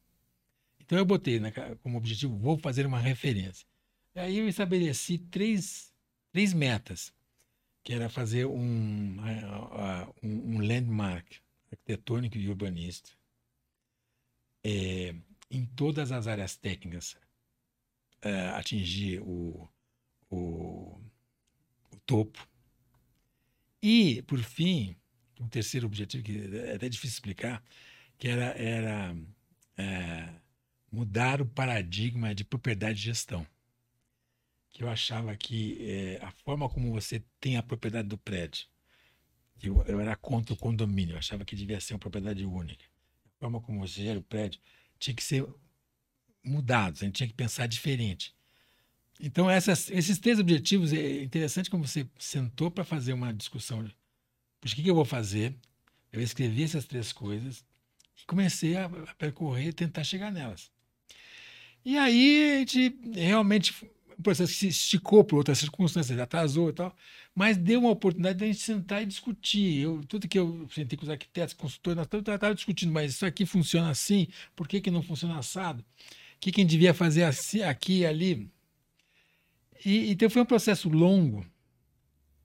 [0.80, 3.66] Então eu botei né, como objetivo, vou fazer uma referência.
[4.14, 5.92] E aí eu estabeleci três,
[6.32, 7.12] três metas,
[7.84, 9.16] que era fazer um,
[10.22, 11.36] um, um landmark
[11.70, 13.10] arquitetônico e urbanista,
[14.64, 15.14] é,
[15.50, 17.16] em todas as áreas técnicas,
[18.22, 19.68] é, atingir o,
[20.30, 20.98] o,
[21.90, 22.48] o, topo.
[23.82, 24.96] E, por fim,
[25.40, 27.62] um terceiro objetivo, que é até difícil explicar,
[28.18, 29.16] que era, era
[29.76, 30.28] é,
[30.90, 33.46] mudar o paradigma de propriedade e gestão.
[34.72, 38.66] Que eu achava que é, a forma como você tem a propriedade do prédio,
[39.62, 42.84] eu, eu era contra o condomínio, eu achava que devia ser uma propriedade única
[43.44, 44.58] forma como você gera o prédio,
[44.98, 45.46] tinha que ser
[46.42, 48.34] mudados, a gente tinha que pensar diferente.
[49.20, 53.86] Então, essas, esses três objetivos, é interessante como você sentou para fazer uma discussão
[54.72, 55.54] o que, que eu vou fazer?
[56.12, 57.64] Eu escrevi essas três coisas
[58.20, 58.88] e comecei a,
[59.18, 60.70] percorrer tentar chegar nelas.
[61.84, 63.74] E aí a gente realmente
[64.18, 66.96] o processo se esticou por outras circunstâncias, atrasou e tal,
[67.34, 69.82] mas deu uma oportunidade de a gente sentar e discutir.
[69.82, 73.44] Eu, tudo que eu sentei com os arquitetos, consultores, nós estávamos discutindo, mas isso aqui
[73.44, 75.84] funciona assim, por que, que não funciona assado?
[76.36, 78.50] O que, que a gente devia fazer assim, aqui e ali?
[79.84, 81.44] E, então foi um processo longo,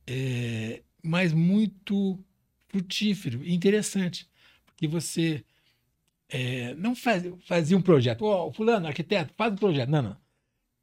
[0.08, 2.20] é, mas muito
[2.68, 4.28] frutífero e interessante,
[4.66, 5.44] porque você
[6.30, 9.90] é, não faz, fazia um projeto, oh, fulano, arquiteto, faz um projeto.
[9.90, 10.18] Não, não.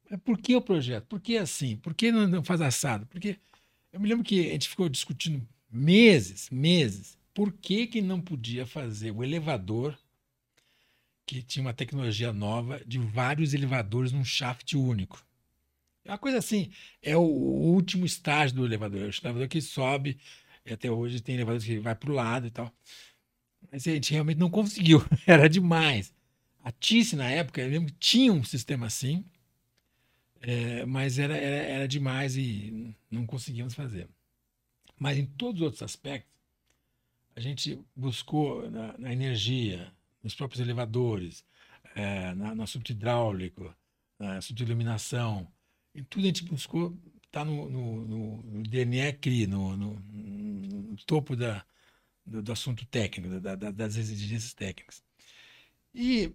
[0.09, 1.05] É por que o projeto?
[1.05, 1.77] Por que assim?
[1.77, 3.05] Por que não, não faz assado?
[3.07, 3.37] Porque
[3.91, 8.65] eu me lembro que a gente ficou discutindo meses, meses, por que, que não podia
[8.65, 9.97] fazer o elevador,
[11.25, 15.25] que tinha uma tecnologia nova, de vários elevadores num shaft único.
[16.07, 19.01] É uma coisa assim, é o, último estágio do elevador.
[19.01, 20.17] É o elevador que sobe,
[20.65, 22.73] e até hoje tem elevadores que vai para o lado e tal.
[23.69, 26.13] Mas a gente realmente não conseguiu, era demais.
[26.63, 29.25] A Tice, na época, eu lembro que tinha um sistema assim,
[30.41, 34.07] é, mas era, era, era demais e não conseguimos fazer.
[34.97, 36.31] Mas em todos os outros aspectos,
[37.35, 39.91] a gente buscou na, na energia,
[40.23, 41.45] nos próprios elevadores,
[41.95, 43.75] é, na, no assunto hidráulico,
[44.17, 45.51] no assunto iluminação,
[45.97, 46.95] em tudo a gente buscou
[47.25, 51.65] estar tá no, no, no, DNA CRI, no, no, topo da,
[52.25, 55.03] do, do, assunto técnico, da, da, das exigências técnicas.
[55.93, 56.31] E,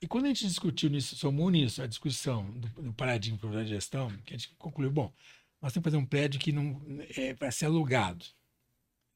[0.00, 4.10] e quando a gente discutiu nisso, somou nisso a discussão do, do paradigma para gestão,
[4.24, 5.12] que a gente concluiu, bom,
[5.60, 6.80] nós temos que fazer um prédio que não
[7.16, 8.24] é, vai ser alugado,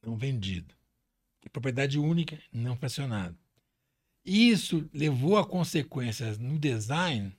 [0.02, 0.74] não vendido.
[1.44, 3.36] É propriedade única, não fracionado.
[4.24, 7.32] Isso levou a consequências no design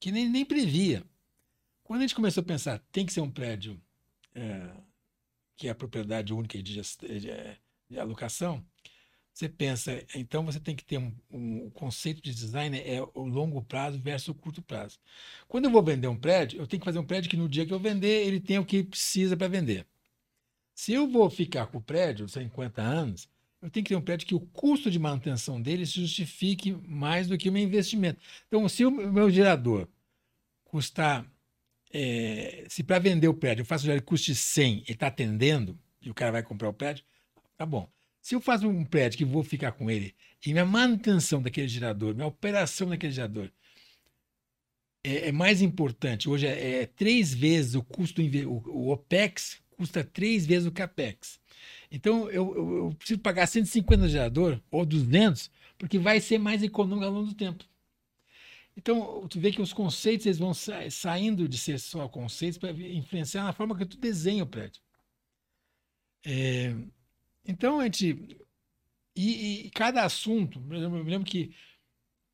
[0.00, 1.04] que nem, nem previa.
[1.90, 3.76] Quando a gente começou a pensar, tem que ser um prédio
[4.32, 4.70] é,
[5.56, 8.64] que é a propriedade única de, de, de, alocação,
[9.34, 13.60] você pensa, então você tem que ter um, um conceito de design é o longo
[13.60, 15.00] prazo versus o curto prazo.
[15.48, 17.66] Quando eu vou vender um prédio, eu tenho que fazer um prédio que no dia
[17.66, 19.84] que eu vender, ele tenha o que precisa para vender.
[20.72, 23.28] Se eu vou ficar com o prédio 50 anos,
[23.60, 27.26] eu tenho que ter um prédio que o custo de manutenção dele se justifique mais
[27.26, 28.20] do que o meu investimento.
[28.46, 29.88] Então, se o meu gerador
[30.62, 31.28] custar
[31.92, 35.08] é, se para vender o prédio eu faço um gerador que custe 100 e está
[35.08, 37.04] atendendo, e o cara vai comprar o prédio,
[37.56, 37.90] tá bom.
[38.20, 40.14] Se eu faço um prédio que vou ficar com ele
[40.44, 43.50] e minha manutenção daquele gerador, minha operação daquele gerador
[45.02, 50.04] é, é mais importante, hoje é, é, três vezes o custo, o, o OPEX custa
[50.04, 51.40] três vezes o CAPEX.
[51.90, 56.62] Então eu, eu, eu preciso pagar 150 no gerador ou 200, porque vai ser mais
[56.62, 57.64] econômico ao longo do tempo.
[58.80, 62.70] Então, tu vê que os conceitos eles vão sa saindo de ser só conceitos para
[62.72, 64.80] influenciar na forma que tu desenha o prédio.
[66.24, 66.74] É,
[67.44, 68.38] então, a gente.
[69.14, 71.54] E, e, cada assunto, eu me lembro que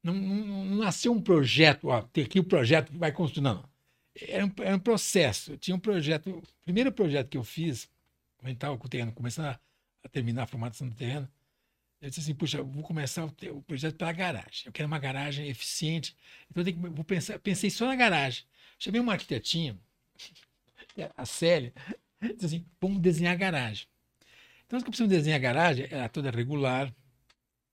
[0.05, 3.69] não, não, não nasceu um projeto, ó, ter aqui o projeto que vai construir, não.
[4.15, 5.53] Era um, era um processo.
[5.53, 6.31] Eu tinha um projeto.
[6.31, 7.91] O primeiro projeto que eu fiz,
[8.39, 9.61] quando estava com o terreno, começando a,
[10.05, 11.29] a terminar a formatação do terreno,
[12.07, 14.63] eu disse assim, puxa, vou começar o, projeto pela garagem.
[14.65, 16.17] Eu quero uma garagem eficiente.
[16.49, 18.45] Então eu que, vou pensar, pensei só na garagem.
[18.79, 19.77] Chamei uma arquitetinha,
[21.17, 21.73] a Célia,
[22.23, 23.89] disse assim, vamos desenhar a garagem.
[24.65, 26.95] Então, que precisamos desenhar a garagem, era toda regular,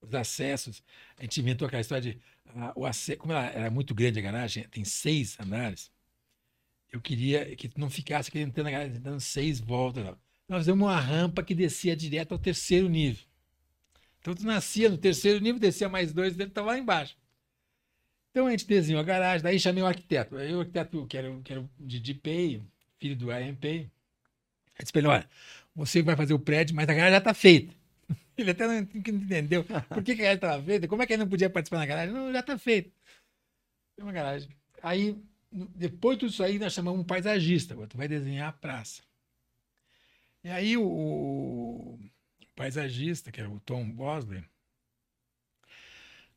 [0.02, 0.84] os acessos.
[1.18, 2.22] A gente inventou aquela história de.
[2.76, 5.92] o acesso, como ela era muito grande a garagem, tem seis andares,
[6.92, 10.04] eu queria que não ficasse entrando na garagem, dando seis voltas.
[10.04, 10.18] Não.
[10.50, 13.24] Nós fizemos uma rampa que descia direto ao terceiro nível.
[14.24, 17.18] Então tu nascia no terceiro nível, descia mais dois, ele estava lá embaixo.
[18.32, 20.38] Então a gente desenhou a garagem, daí chamei o arquiteto.
[20.38, 21.70] Aí o arquiteto, que era, que era
[22.24, 22.64] Pay,
[22.98, 23.92] filho do AMP, ele
[24.80, 25.30] disse ele, olha,
[25.76, 27.76] você vai fazer o prédio, mas a garagem já está feita.
[28.38, 31.22] Ele até não entendeu por que, que a garagem estava feita, como é que ele
[31.22, 32.16] não podia participar na garagem?
[32.16, 32.90] Não, já está feita.
[33.96, 34.50] Tem uma garagem.
[34.82, 35.16] Aí,
[35.52, 39.04] depois de tudo isso aí, nós chamamos um paisagista, tu vai desenhar a praça.
[40.44, 42.00] E aí o,
[42.56, 44.44] paisagista, que era o Tom Bosley.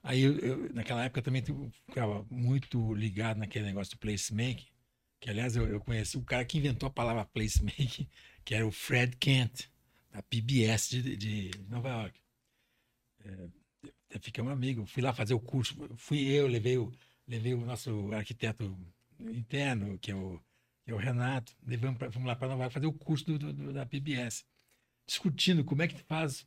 [0.03, 1.43] Aí, eu, eu, naquela época, também
[1.87, 4.69] ficava muito ligado naquele negócio do placemaking,
[5.19, 8.09] que, aliás, eu, eu conheci o cara que inventou a palavra placemaking,
[8.45, 9.69] que era o Fred Kent,
[10.13, 12.21] da PBS de, de Nova York.
[13.25, 13.49] É,
[14.21, 14.91] ficamos amigos.
[14.91, 15.75] Fui lá fazer o curso.
[15.97, 16.93] Fui eu, levei o,
[17.27, 18.79] levei o nosso arquiteto
[19.19, 20.41] interno, que é o,
[20.85, 21.57] que é o Renato.
[21.67, 24.45] Levamos pra, fomos lá para Nova York fazer o curso do, do, da PBS
[25.07, 26.47] discutindo como é que faz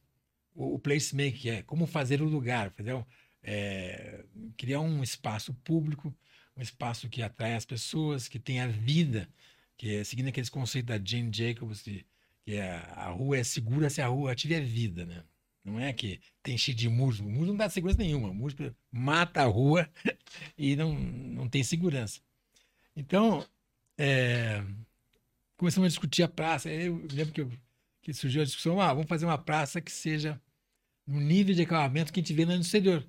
[0.53, 3.05] o, o placemaking, que é como fazer o lugar, fazer um,
[3.43, 4.26] é,
[4.57, 6.14] criar um espaço público,
[6.55, 9.30] um espaço que atrai as pessoas, que tenha vida,
[9.78, 12.05] que é seguindo aqueles conceitos da Jane Jacobs, de,
[12.43, 15.24] que a, a rua é segura se a rua tiver vida, né?
[15.64, 17.20] Não é que tem cheio de muros.
[17.20, 18.30] O não dá segurança nenhuma.
[18.30, 19.89] O mata a rua
[20.57, 22.22] e não, não tem segurança.
[22.95, 23.45] Então,
[23.97, 24.64] é,
[25.57, 26.70] começamos a discutir a praça.
[26.70, 27.51] Eu lembro que, eu,
[28.10, 30.41] que surgiu a discussão: ah, vamos fazer uma praça que seja
[31.05, 33.05] no nível de acabamento que a gente vê no exterior.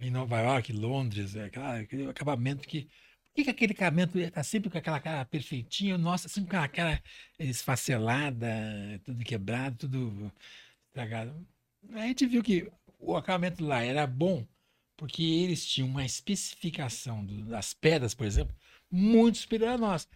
[0.00, 2.82] Em Nova York, Londres, é aquela, aquele acabamento que.
[2.82, 5.98] Por que, que aquele acabamento está sempre com aquela cara perfeitinha?
[5.98, 7.02] Nossa, sempre com aquela cara
[7.38, 8.48] esfacelada,
[9.04, 10.32] tudo quebrado, tudo
[10.86, 11.46] estragado.
[11.94, 14.46] A gente viu que o acabamento lá era bom
[14.96, 18.54] porque eles tinham uma especificação do, das pedras, por exemplo,
[18.88, 20.08] muito superior a nós.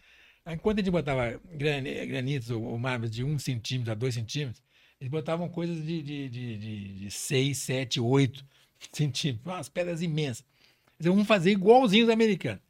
[0.48, 4.62] Enquanto a gente botava granitos ou mármores de 1 centímetro a 2 centímetros,
[5.00, 8.44] eles botavam coisas de, de, de, de, de 6, 7, 8
[8.92, 10.44] centímetros, umas pedras imensas.
[10.98, 12.62] Eles vamos fazer igualzinho os americanos.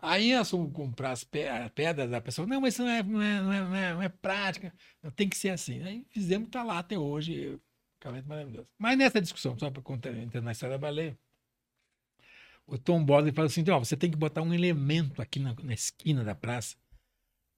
[0.00, 3.40] Aí nós fomos comprar as pedras da pessoa, não, mas isso não é, não é,
[3.40, 4.72] não é, não é, não é prática,
[5.02, 5.82] não tem que ser assim.
[5.82, 7.58] Aí fizemos, está lá até hoje,
[8.04, 8.68] Acabamento maravilhoso.
[8.78, 9.82] Mas nessa discussão, só para
[10.20, 11.18] entrar na história da baleia,
[12.66, 15.72] o Tom Bodley fala assim: ó, você tem que botar um elemento aqui na, na,
[15.72, 16.76] esquina da praça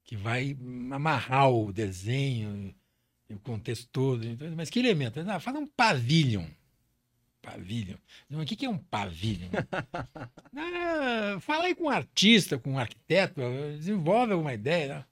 [0.06, 0.56] que vai
[0.92, 2.72] amarrar o desenho,
[3.28, 4.24] o contexto todo.
[4.24, 5.20] Então, mas que elemento?
[5.28, 6.48] Ah, fala um pavilhão.
[7.42, 7.98] Pavilhão.
[8.30, 9.50] O que, que é um pavilhão?
[10.56, 13.40] ah, fala aí com um artista, com um arquiteto,
[13.76, 15.06] desenvolve alguma ideia.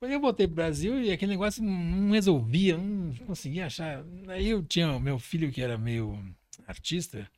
[0.00, 4.04] Quando eu voltei pro Brasil e aquele negócio não resolvia, não conseguia achar.
[4.28, 6.16] Aí eu tinha meu filho que era meio
[6.66, 7.28] artista,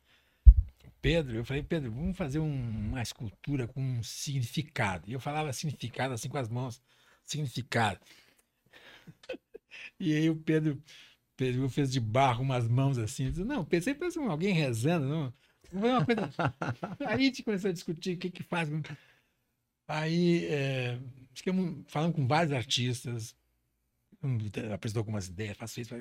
[1.01, 5.09] Pedro, eu falei, Pedro, vamos fazer um, uma escultura com um significado.
[5.09, 6.81] E eu falava significado assim com as mãos,
[7.23, 7.99] significado.
[9.99, 10.81] E aí o Pedro,
[11.37, 13.29] Pedro fez de barro umas mãos assim.
[13.29, 15.33] disse, não, pensei que alguém rezando, não.
[15.71, 16.29] Foi uma coisa.
[17.07, 18.69] Aí a gente começou a discutir o que que faz.
[19.87, 20.99] Aí é,
[21.33, 23.35] ficamos falando com vários artistas,
[24.73, 25.95] apresentou algumas ideias, faço isso,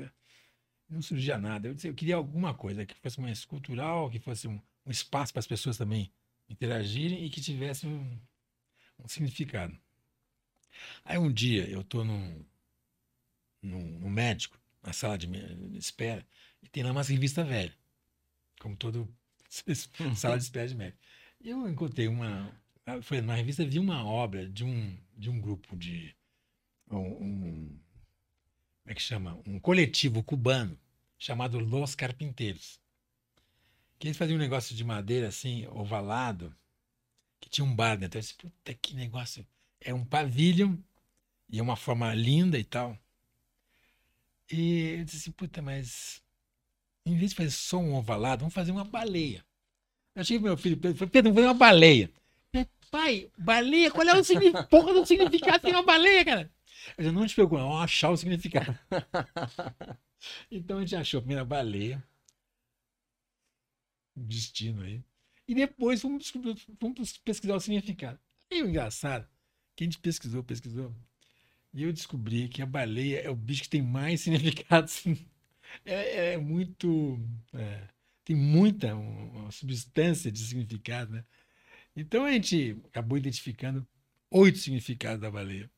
[0.89, 1.69] não surgia nada.
[1.69, 4.61] Eu, disse, eu queria alguma coisa que fosse mais cultural, que fosse um,
[4.91, 6.13] um espaço para as pessoas também
[6.49, 8.19] interagirem e que tivesse um,
[8.99, 9.79] um significado.
[11.05, 12.45] Aí um dia eu estou num,
[13.63, 15.29] num, médico, na sala de
[15.79, 16.27] espera,
[16.61, 17.73] e tem lá uma revista velha,
[18.59, 19.09] como todo
[20.17, 20.99] sala de espera de médico.
[21.41, 22.53] E eu encontrei uma,
[22.85, 26.17] ah, foi na revista vi uma obra de um de um grupo de
[26.91, 27.81] um, um
[28.83, 30.77] como é que chama um coletivo cubano
[31.17, 32.81] chamado Los Carpinteiros
[34.01, 36.53] que eles faziam um negócio de madeira assim ovalado
[37.39, 39.47] que tinha um bar dentro eu disse, puta que negócio
[39.81, 40.77] é um pavilhão
[41.49, 42.99] e é uma forma linda e tal
[44.51, 46.21] e eu disse assim, puta mas
[47.07, 49.45] em vez de fazer só um ovalado vamos fazer uma baleia
[50.17, 52.11] eu achei meu filho Pedro, Pedro, vamos fazer uma baleia
[52.91, 54.67] Pai, baleia, qual é o significado?
[54.69, 56.51] Porra do significado tem uma baleia, cara?
[56.99, 58.77] Eu não te preocupa, vamos achar o significado.
[60.51, 62.03] então a gente achou a primeira baleia.
[64.21, 65.03] Destino aí.
[65.47, 66.33] E depois fomos,
[66.79, 68.19] fomos pesquisar o significado.
[68.51, 69.29] E o engraçado,
[69.75, 70.95] que a gente pesquisou, pesquisou.
[71.73, 75.05] E eu descobri que a baleia é o bicho que tem mais significados.
[75.85, 77.19] É, é muito.
[77.55, 77.89] É,
[78.25, 81.25] tem muita uma substância de significado, né?
[81.95, 83.87] Então a gente acabou identificando
[84.31, 85.71] oito significados da baleia.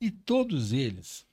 [0.00, 1.26] E todos eles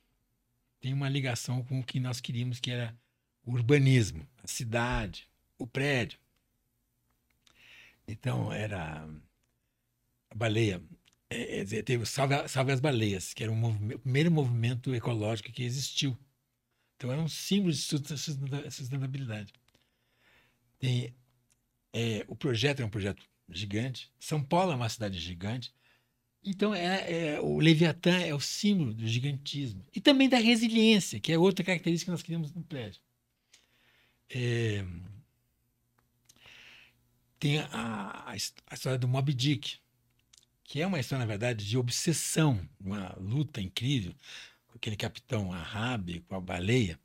[0.80, 2.98] têm uma ligação com o que nós queríamos, que era
[3.44, 5.28] o urbanismo, a cidade,
[5.60, 6.18] o prédio.
[8.07, 9.07] Então era
[10.32, 10.82] a baleia.
[11.30, 15.64] É, é, teve Salve, Salve as Baleias, que era um o primeiro movimento ecológico que
[15.64, 16.18] existiu.
[16.97, 19.53] Então era um símbolo de sustentabilidade.
[20.80, 21.14] Tem,
[21.93, 24.12] é, o projeto é um projeto gigante.
[24.20, 25.74] São Paulo é uma cidade gigante.
[26.43, 29.86] Então, é, é, o Leviatã é o símbolo do gigantismo.
[29.93, 33.01] E também da resiliência, que é outra característica que nós queremos no prédio.
[34.30, 34.86] É,
[37.40, 39.80] tem a, a, história do Moby Dick,
[40.64, 44.14] que é uma história, na verdade, de obsessão, uma luta incrível
[44.68, 47.00] com aquele capitão Ahab, com a baleia.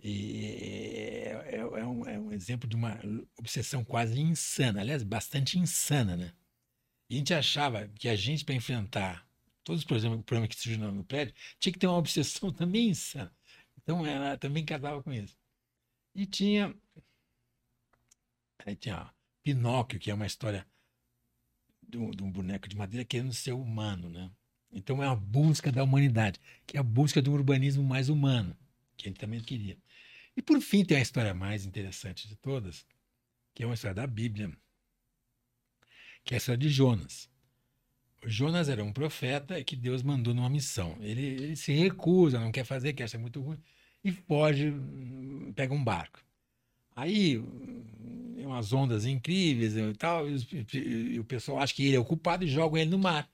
[0.00, 0.46] E
[1.26, 2.98] é, é, é, um, é um exemplo de uma
[3.38, 6.32] obsessão quase insana, aliás, bastante insana, né?
[7.08, 9.28] E a gente achava que a gente, para enfrentar
[9.62, 13.32] todos os problemas, problemas que surgiram no prédio, tinha que ter uma obsessão também insana.
[13.76, 15.36] Então ela também casava com isso.
[16.14, 16.74] E tinha.
[18.64, 19.12] Aí tinha
[19.46, 20.66] Pinóquio, que é uma história
[21.80, 24.28] de um, boneco de madeira querendo ser humano, né?
[24.72, 28.56] Então é a busca da humanidade, que é a busca de um urbanismo mais humano,
[28.96, 29.78] que gente também queria.
[30.36, 32.84] E por fim, tem a história mais interessante de todas,
[33.54, 34.50] que é uma história da Bíblia,
[36.24, 37.30] que é a história de Jonas.
[38.24, 40.96] Jonas era um profeta que Deus mandou numa missão.
[40.98, 43.62] Ele, ele se recusa, não quer fazer, quer ser muito ruim,
[44.02, 44.72] e foge,
[45.54, 46.25] pega um barco.
[46.96, 47.36] Aí,
[48.38, 52.48] umas ondas incríveis e tal, e, o pessoal acha que ele é o culpado e
[52.48, 53.30] jogam ele no mar.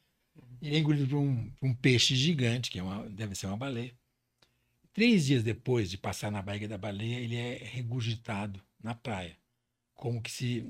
[0.61, 3.57] Ele é engolido por um, por um peixe gigante, que é uma, deve ser uma
[3.57, 3.95] baleia.
[4.93, 9.37] Três dias depois de passar na barriga da baleia, ele é regurgitado na praia.
[9.95, 10.65] Como que se.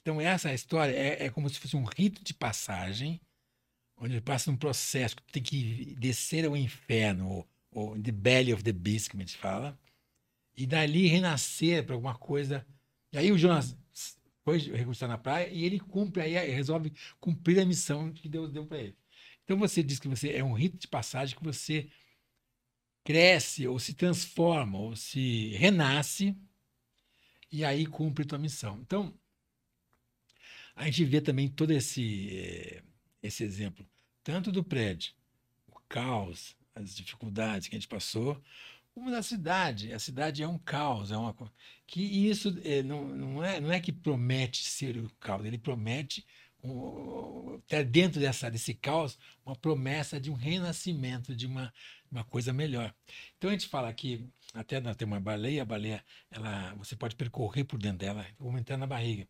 [0.00, 3.20] Então, essa história é, é como se fosse um rito de passagem,
[3.96, 8.52] onde ele passa um processo que tem que descer ao inferno, ou, ou the belly
[8.52, 9.78] of the beast, como a gente fala,
[10.56, 12.66] e dali renascer para alguma coisa.
[13.12, 13.76] E aí o Jonas
[14.44, 18.66] foi regurgitar na praia e ele cumpre, aí resolve cumprir a missão que Deus deu
[18.66, 18.96] para ele.
[19.44, 21.88] Então você diz que você é um rito de passagem que você
[23.04, 26.36] cresce ou se transforma ou se renasce
[27.50, 28.78] e aí cumpre tua missão.
[28.80, 29.12] Então,
[30.74, 32.82] a gente vê também todo esse, eh,
[33.22, 33.86] esse exemplo,
[34.24, 35.12] tanto do prédio,
[35.68, 38.42] o caos, as dificuldades que a gente passou,
[38.94, 39.92] como da cidade.
[39.92, 41.34] A cidade é um caos, é uma
[41.86, 46.24] que isso é, não, não, é, não é que promete ser o caos, ele promete
[46.62, 51.72] um, ter dentro dessa, desse caos uma promessa de um renascimento, de uma,
[52.10, 52.94] uma coisa melhor.
[53.36, 57.64] Então a gente fala aqui até temos uma baleia, a baleia, ela, você pode percorrer
[57.64, 59.26] por dentro dela, ou entrar na barriga.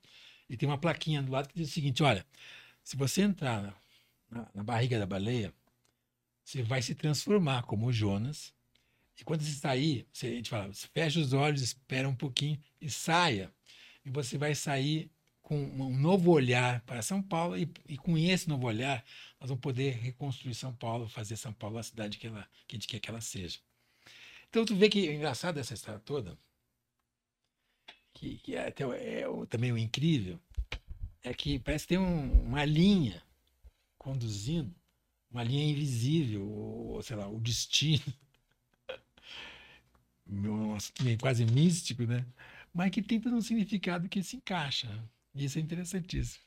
[0.49, 2.27] E tem uma plaquinha do lado que diz o seguinte: olha,
[2.83, 3.75] se você entrar na,
[4.29, 5.55] na, na barriga da baleia,
[6.45, 8.53] você vai se transformar como o Jonas.
[9.21, 12.91] E quando você sair, você, a gente fala, fecha os olhos, espera um pouquinho e
[12.91, 13.53] saia.
[14.05, 15.11] E você vai sair
[15.43, 19.05] com um novo olhar para São Paulo, e, e, com esse novo olhar,
[19.41, 22.79] nós vamos poder reconstruir São Paulo, fazer São Paulo a cidade que, ela, que a
[22.79, 23.59] gente quer que ela seja.
[24.49, 26.39] Então tu vê que é engraçado essa história toda,
[28.15, 30.39] que, que é, até, é, também o incrível,
[31.23, 33.23] é que parece ter um, uma linha
[33.99, 34.75] conduzindo,
[35.31, 38.03] uma linha invisível, ou, sei lá, o destino.
[41.19, 42.25] Quase místico, né?
[42.73, 44.89] Mas que tem todo um significado que se encaixa.
[45.35, 46.43] Isso é interessantíssimo.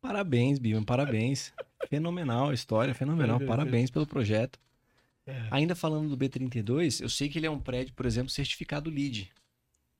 [0.00, 1.52] Parabéns, Bima, parabéns.
[1.88, 3.40] fenomenal a história, fenomenal.
[3.40, 4.58] Parabéns pelo projeto.
[5.26, 5.48] É.
[5.50, 9.32] Ainda falando do B32, eu sei que ele é um prédio, por exemplo, certificado LEED,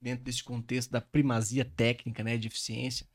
[0.00, 3.06] dentro desse contexto da primazia técnica, né, de eficiência.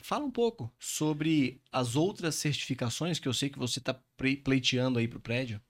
[0.00, 3.98] Fala um pouco sobre as outras certificações que eu sei que você está
[4.44, 5.60] pleiteando aí para o prédio.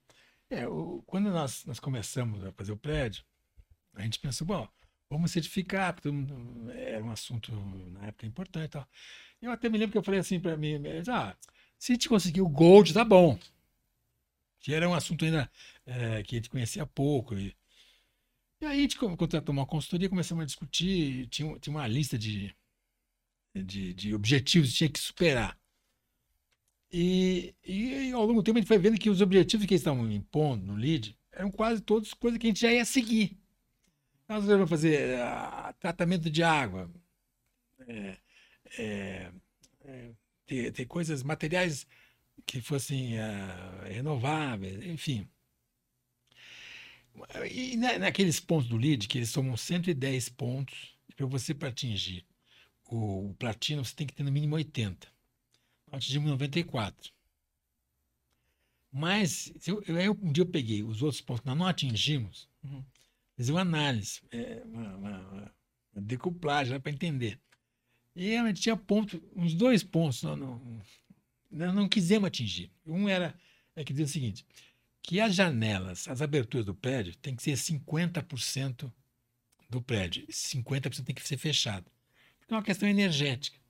[0.53, 3.23] É, o, quando nós, nós começamos a fazer o prédio,
[3.93, 4.67] a gente pensou, bom,
[5.09, 6.09] vamos certificar, porque
[6.75, 7.51] era um assunto
[7.91, 8.87] na época importante e tal.
[9.41, 10.75] Eu até me lembro que eu falei assim para mim,
[11.11, 11.35] ah,
[11.77, 13.37] se a gente conseguir o Gold, tá bom
[14.63, 15.51] que era um assunto ainda
[15.85, 17.35] é, que a gente conhecia pouco.
[17.35, 17.53] E,
[18.61, 22.55] e aí a gente contratou uma consultoria, começamos a discutir, tinha, tinha uma lista de,
[23.53, 25.59] de, de objetivos que tinha que superar.
[26.95, 29.81] E, e, ao longo do tempo a gente foi vendo que os objetivos que eles
[29.81, 33.35] estavam impondo no lead eram quase todos coisas que a gente já ia seguir.
[34.29, 36.87] Nós vamos fazer uh, tratamento de água,
[37.87, 38.17] é,
[38.77, 39.31] é,
[39.85, 40.11] é,
[40.45, 41.87] ter, ter coisas, materiais
[42.45, 45.27] que fossem uh, renováveis, enfim.
[47.51, 52.23] E naqueles pontos do lead, que eles somam 110 pontos, para você para atingir
[52.85, 55.12] o, o platino, você tem que ter no mínimo 80.
[55.93, 57.13] Nós atingimos 94.
[58.91, 62.83] Mas, eu, eu, um dia eu peguei os outros pontos, nós não atingimos, uhum.
[63.35, 65.53] fiz uma análise, é, uma, uma,
[65.93, 67.39] uma decuplagem para entender.
[68.15, 70.81] E a gente tinha ponto, uns dois pontos, não, não,
[71.51, 72.71] nós não quisemos atingir.
[72.85, 73.35] Um era
[73.75, 74.45] é que diz o seguinte,
[75.01, 78.91] que as janelas, as aberturas do prédio tem que ser 50%
[79.69, 81.85] do prédio, 50% tem que ser fechado.
[82.47, 83.62] É uma questão energética.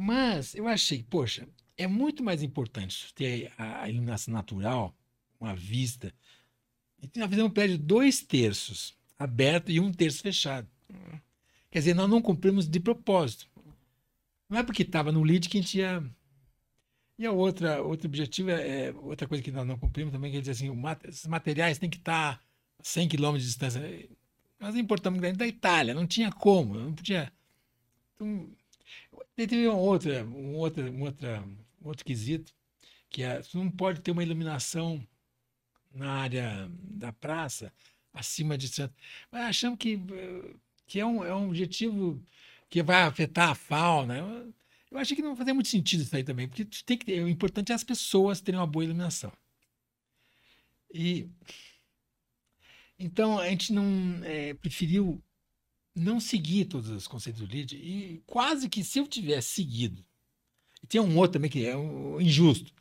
[0.00, 4.96] Mas eu achei, poxa, é muito mais importante ter a iluminação natural,
[5.40, 6.14] uma vista.
[7.02, 10.68] Então nós fizemos um prédio dois terços aberto e um terço fechado.
[11.68, 13.48] Quer dizer, nós não cumprimos de propósito.
[14.48, 16.08] Não é porque estava no lead que a gente ia
[17.18, 20.36] e a outra, outro objetivo é, é, outra coisa que nós não cumprimos também, que
[20.36, 20.70] ele diz assim,
[21.08, 22.40] esses materiais têm que estar
[22.78, 24.08] a 100 quilômetros de distância.
[24.60, 27.32] Nós importamos da Itália, não tinha como, não podia.
[28.14, 28.48] Então,
[29.46, 31.40] teve uma outra, um outra, um outra,
[31.82, 32.52] um outro quesito,
[33.08, 35.06] que é, você não pode ter uma iluminação
[35.94, 37.72] na área da praça
[38.12, 38.96] acima de Santos.
[39.30, 40.00] Mas achamos que,
[40.86, 42.22] que é, um, é um objetivo
[42.68, 44.16] que vai afetar a fauna.
[44.90, 47.28] Eu achei que não fazia muito sentido isso aí também, porque tem que ter, o
[47.28, 49.32] importante é as pessoas terem uma boa iluminação.
[50.92, 51.28] E
[52.98, 53.84] então a gente não
[54.24, 55.22] é, preferiu
[55.98, 60.04] não seguir todos os conceitos do lead e quase que se eu tivesse seguido,
[60.82, 62.72] E tem um outro também que é um, injusto.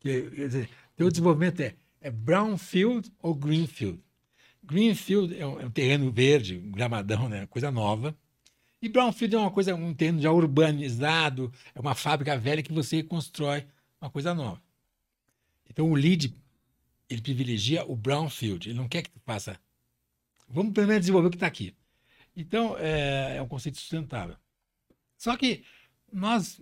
[0.00, 4.00] Que, quer dizer, o desenvolvimento é, é brownfield ou greenfield.
[4.62, 7.46] Greenfield é um, é um terreno verde, gramadão, né?
[7.46, 8.16] coisa nova.
[8.82, 13.02] E brownfield é uma coisa, um terreno já urbanizado, é uma fábrica velha que você
[13.02, 13.66] constrói
[14.00, 14.62] uma coisa nova.
[15.68, 16.34] Então o lead
[17.08, 19.58] ele privilegia o brownfield, ele não quer que tu faça.
[20.48, 21.74] Vamos primeiro desenvolver o que está aqui.
[22.36, 24.36] Então é, é um conceito sustentável.
[25.16, 25.64] Só que
[26.12, 26.60] nós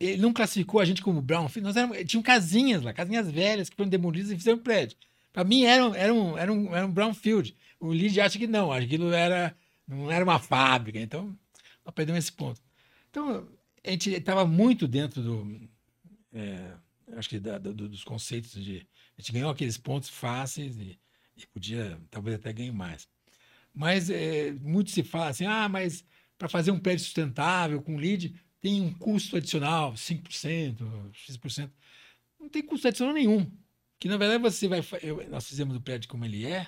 [0.00, 3.76] ele não classificou a gente como brownfield, nós éramos, tinham casinhas lá, casinhas velhas que
[3.76, 4.96] foram demolidas e fizeram um prédio.
[5.30, 7.54] Para mim era, era, um, era, um, era um brownfield.
[7.78, 9.54] O lead acha que não, aquilo era,
[9.86, 10.98] não era uma fábrica.
[10.98, 11.36] Então,
[11.84, 12.60] nós perdemos esse ponto.
[13.10, 13.46] Então,
[13.84, 15.68] a gente estava muito dentro do.
[16.32, 16.72] É,
[17.16, 18.86] acho que da, do, dos conceitos de.
[19.16, 20.98] A gente ganhou aqueles pontos fáceis e,
[21.36, 23.06] e podia, talvez até ganhar mais.
[23.74, 26.04] Mas é, muito se fala assim: ah, mas
[26.38, 30.76] para fazer um prédio sustentável com lead tem um custo adicional, 5%,
[31.12, 31.70] X%.
[32.38, 33.50] Não tem custo adicional nenhum.
[33.98, 34.82] Que na verdade você vai.
[35.02, 36.66] Eu, nós fizemos o prédio como ele é,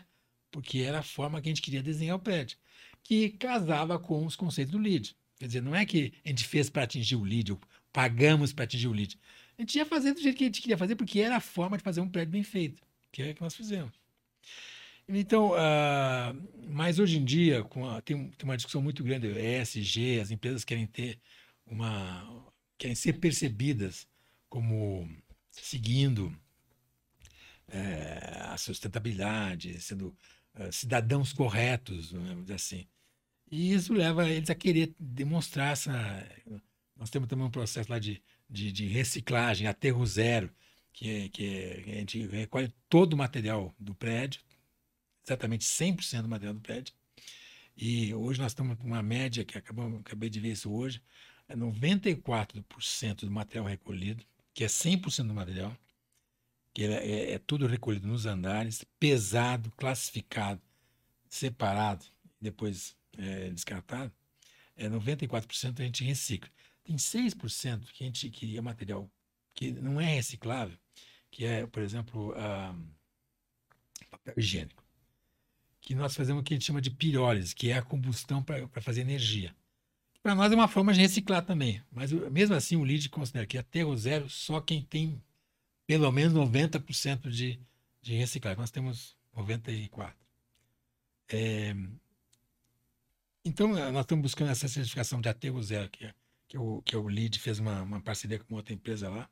[0.50, 2.58] porque era a forma que a gente queria desenhar o prédio,
[3.02, 5.16] que casava com os conceitos do LEED.
[5.38, 7.60] Quer dizer, não é que a gente fez para atingir o LEED, ou
[7.92, 9.18] pagamos para atingir o LEED.
[9.58, 11.76] A gente ia fazer do jeito que a gente queria fazer, porque era a forma
[11.76, 13.92] de fazer um prédio bem feito, que é o que nós fizemos.
[15.14, 20.30] Então, uh, mas hoje em dia, a, tem, tem, uma discussão muito grande, ESG, as
[20.30, 21.18] empresas querem ter
[21.66, 22.52] uma.
[22.78, 24.08] querem ser percebidas
[24.48, 25.08] como
[25.50, 26.34] seguindo
[27.68, 30.16] é, a sustentabilidade, sendo
[30.54, 32.86] uh, cidadãos corretos, vamos dizer assim.
[33.50, 35.92] E isso leva eles a querer demonstrar essa.
[36.96, 40.50] Nós temos também um processo lá de, de, de reciclagem, aterro zero,
[40.92, 44.40] que, é, que é, a gente recolhe todo o material do prédio,
[45.24, 46.94] exatamente 100% do material do prédio.
[47.76, 51.02] E hoje nós estamos com uma média, que acabamos, acabei de ver isso hoje,
[51.48, 55.76] é 94% do material recolhido, que é 100% do material,
[56.74, 60.60] que é, é, é tudo recolhido nos andares, pesado, classificado,
[61.28, 62.04] separado,
[62.40, 64.12] depois é, descartado,
[64.76, 66.50] é 94% a gente recicla.
[66.84, 69.10] Tem 6% que a gente que é material
[69.54, 70.76] que não é reciclável,
[71.30, 72.34] que é, por exemplo,
[74.10, 74.81] papel higiênico.
[75.82, 78.80] Que nós fazemos o que a gente chama de pirólise, que é a combustão para
[78.80, 79.54] fazer energia.
[80.22, 81.82] Para nós é uma forma de reciclar também.
[81.90, 85.20] Mas mesmo assim, o LID considera que aterro zero só quem tem
[85.86, 87.60] pelo menos 90% de,
[88.00, 88.58] de reciclagem.
[88.58, 90.14] Nós temos 94%.
[91.28, 91.74] É,
[93.44, 96.14] então, nós estamos buscando essa certificação de aterro zero, que, é,
[96.46, 99.28] que, o, que o LEED fez uma, uma parceria com outra empresa lá.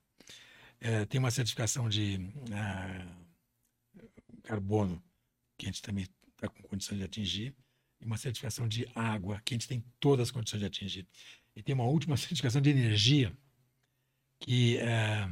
[0.81, 2.19] É, tem uma certificação de
[2.53, 3.07] ah,
[4.43, 5.01] carbono,
[5.57, 6.09] que a gente também
[6.41, 7.55] está com condição de atingir,
[8.01, 11.07] e uma certificação de água, que a gente tem todas as condições de atingir.
[11.55, 13.37] E tem uma última certificação de energia,
[14.39, 15.29] que é,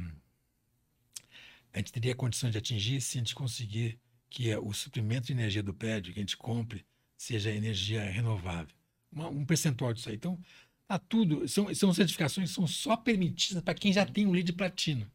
[1.73, 3.99] a gente teria condições de atingir se a gente conseguir
[4.29, 6.85] que o suprimento de energia do prédio que a gente compre
[7.17, 8.75] seja energia renovável.
[9.11, 10.15] Uma, um percentual disso aí.
[10.15, 10.39] Então,
[10.87, 11.47] tá tudo.
[11.47, 15.09] São, são certificações que são só permitidas para quem já tem o LEED platino.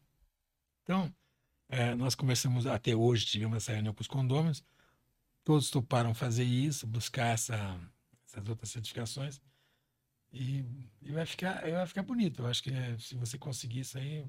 [0.83, 1.13] Então,
[1.69, 4.63] é, nós conversamos até hoje, tivemos essa reunião com os condôminos,
[5.45, 7.79] todos toparam fazer isso, buscar essa,
[8.27, 9.39] essas outras certificações.
[10.33, 10.65] E,
[11.01, 12.41] e, vai, ficar, vai ficar bonito.
[12.41, 14.25] Eu acho que se você conseguir isso aí,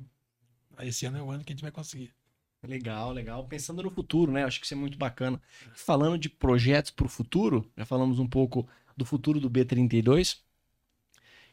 [0.80, 2.14] esse ano é o ano que a gente vai conseguir.
[2.62, 3.44] Legal, legal.
[3.46, 4.44] Pensando no futuro, né?
[4.44, 5.40] Acho que isso é muito bacana.
[5.74, 10.38] Falando de projetos para o futuro, já falamos um pouco do futuro do B32.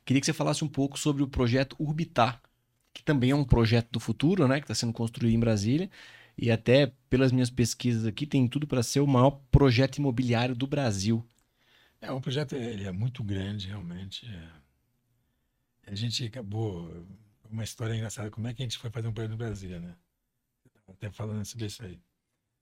[0.06, 2.42] Queria que você falasse um pouco sobre o projeto Urbitar,
[2.94, 4.60] que também é um projeto do futuro, né?
[4.60, 5.90] Que está sendo construído em Brasília.
[6.38, 10.68] E até pelas minhas pesquisas aqui, tem tudo para ser o maior projeto imobiliário do
[10.68, 11.26] Brasil.
[12.02, 14.26] É, o projeto ele é muito grande, realmente.
[14.26, 15.92] É.
[15.92, 16.90] A gente acabou
[17.50, 18.32] uma história engraçada.
[18.32, 19.96] Como é que a gente foi fazer um projeto no Brasília, né?
[20.88, 22.02] Até falando sobre isso aí.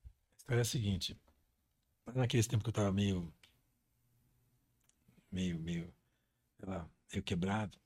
[0.03, 1.17] A história é a seguinte.
[2.13, 3.33] Naquele tempo que eu tava meio.
[5.31, 5.93] meio, meio.
[6.59, 7.77] sei lá, meio quebrado.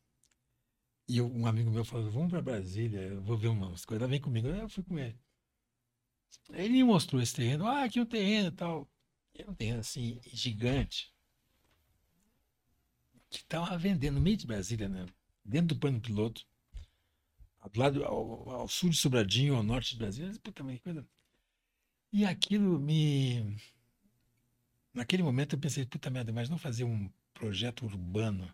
[1.08, 4.10] E um amigo meu falou: vamos para Brasília, eu vou ver umas coisas.
[4.10, 4.48] Vem comigo.
[4.48, 5.18] Eu fui com ele.
[6.52, 7.68] Ele mostrou esse terreno.
[7.68, 8.90] Ah, aqui é um terreno e tal.
[9.34, 11.14] É um terreno assim, gigante.
[13.30, 15.06] Que tava vendendo no meio de Brasília, né?
[15.44, 16.46] Dentro do plano piloto
[17.72, 20.32] do lado ao, ao, sul de Sobradinho, ao norte de Brasília.
[20.42, 21.06] Puta, que coisa.
[22.12, 23.58] E aquilo me.
[24.94, 28.50] Naquele momento eu pensei, puta merda, mas não fazer um projeto urbano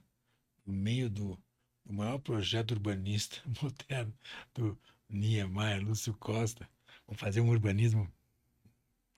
[0.66, 1.38] no meio do,
[1.86, 4.14] do maior projeto urbanista moderno
[4.54, 6.68] do Niemeyer, Lúcio Costa.
[7.12, 8.10] Vamos fazer um urbanismo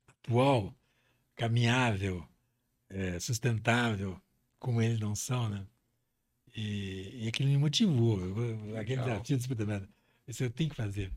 [0.07, 0.73] atual,
[1.35, 2.27] caminhável,
[2.89, 4.19] é, sustentável,
[4.57, 5.63] como eles não são, né?
[6.55, 8.19] E, e aquilo me motivou.
[8.19, 9.87] Eu, aquele desafio do Superman.
[10.27, 11.11] Isso eu tenho que fazer.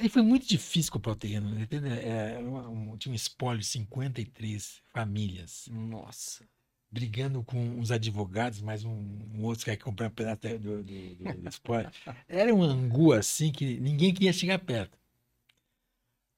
[0.00, 1.54] Aí foi muito difícil comprar o terreno.
[2.02, 5.68] É, um, tinha um espólio de 53 famílias.
[5.70, 6.48] Nossa.
[6.90, 8.90] Brigando com os advogados, mais um,
[9.34, 11.90] um outro que quer comprar um pedaço do, do, do, do espólio.
[12.26, 14.97] Era um angu assim que ninguém queria chegar perto.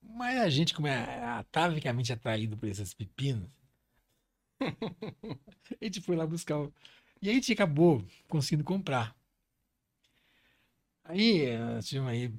[0.02, 3.50] Mas a gente, como é atavicamente atraído por esses pepinos,
[4.60, 6.58] a gente foi lá buscar.
[6.58, 6.72] O...
[7.22, 9.16] E aí a gente acabou conseguindo comprar.
[11.04, 12.32] Aí, nós tivemos aí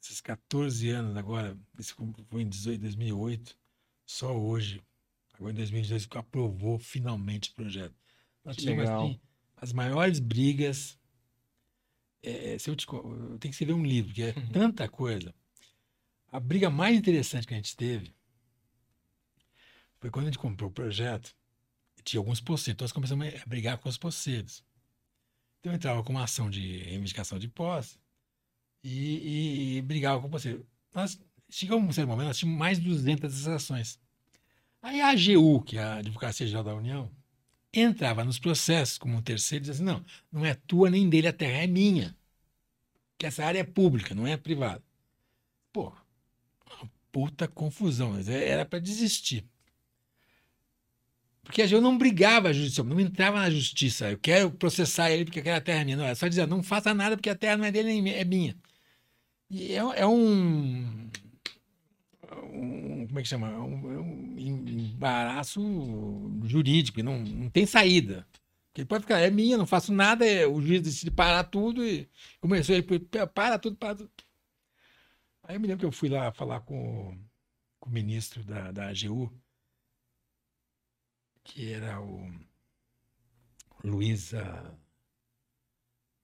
[0.00, 1.94] esses 14 anos agora, isso
[2.28, 3.56] foi em 18, 2008,
[4.06, 4.80] só hoje,
[5.34, 7.94] agora em 2022, que aprovou finalmente o projeto.
[8.44, 9.20] Nós que tivemos assim,
[9.56, 10.98] as maiores brigas.
[12.22, 15.34] É, se eu, te, eu tenho que escrever um livro, que é tanta coisa.
[16.32, 18.14] A briga mais interessante que a gente teve
[19.98, 21.34] foi quando a gente comprou o projeto,
[22.04, 24.64] tinha alguns possíveis, então nós começamos a brigar com os possíveis.
[25.58, 27.98] Então eu entrava com uma ação de reivindicação de posse
[28.82, 30.64] e, e, e brigava com o possível.
[30.94, 34.00] Nós chegamos um certo momento, nós tínhamos mais de 200 ações.
[34.80, 37.10] Aí a AGU, que é a Advocacia Geral da União,
[37.72, 41.28] entrava nos processos como um terceiro e dizia assim: não, não é tua nem dele,
[41.28, 42.16] a terra é minha.
[43.18, 44.82] Que essa área é pública, não é privada.
[45.70, 45.92] Pô,
[47.12, 48.16] puta confusão.
[48.26, 49.44] Era para desistir.
[51.42, 54.10] Porque gente não brigava judicialmente, não entrava na justiça.
[54.10, 55.96] Eu quero processar ele porque aquela terra é minha.
[55.96, 58.56] Não, é só dizer, não faça nada porque a terra não é dele, é minha.
[59.50, 61.10] E é, é um,
[62.52, 63.48] um, Como é que chama?
[63.48, 65.60] É um, é um embaraço
[66.44, 68.24] jurídico, não, não tem saída.
[68.68, 71.84] Porque ele pode ficar, é minha, não faço nada, é, o juiz decide parar tudo
[71.84, 72.08] e
[72.40, 72.84] começou ele,
[73.34, 74.10] para tudo, para tudo.
[75.50, 77.18] Aí eu me lembro que eu fui lá falar com,
[77.80, 79.28] com o ministro da, da AGU,
[81.42, 82.32] que era o
[83.82, 84.30] Luiz.
[84.30, 84.78] Como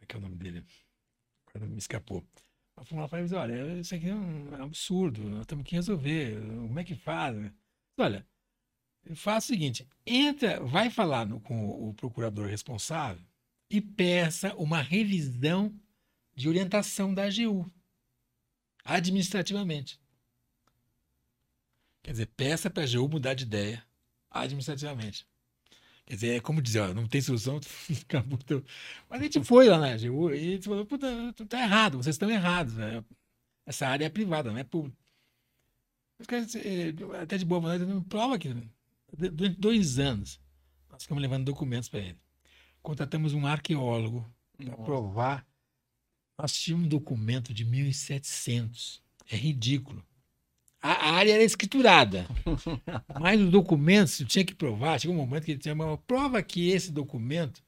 [0.01, 0.65] é que é o nome dele?
[1.49, 2.25] Agora me escapou.
[2.77, 6.41] Eu fui lá falei, olha, isso aqui é um absurdo, nós temos que resolver.
[6.41, 7.53] Como é que faz?
[7.99, 8.25] Olha,
[9.17, 13.27] faça o seguinte: entra, vai falar no, com o procurador responsável
[13.69, 15.77] e peça uma revisão
[16.33, 17.69] de orientação da AGU
[18.87, 20.01] administrativamente.
[22.03, 23.85] Quer dizer, peça para a AGU mudar de ideia
[24.31, 25.27] administrativamente.
[26.07, 28.65] Quer dizer, é como dizer, ó, não tem solução, fica muito.
[29.11, 31.97] Mas a gente foi lá na AGU e a gente falou, puta, tu tá errado,
[31.97, 32.75] vocês estão errados.
[32.75, 33.05] Né?
[33.67, 34.97] Essa área é privada, não é pública.
[37.21, 38.55] Até de boa vontade, não prova que
[39.13, 40.41] durante dois anos
[40.89, 42.21] nós ficamos levando documentos para ele.
[42.83, 44.25] Contratamos um arqueólogo
[44.57, 45.47] para provar
[46.39, 49.03] nós tínhamos um documento de 1700.
[49.31, 50.05] É ridículo.
[50.81, 52.27] A, área era escriturada.
[53.21, 55.01] mas os documentos, tinha que provar.
[55.01, 57.63] Chegou um momento que ele tinha uma prova que esse documento,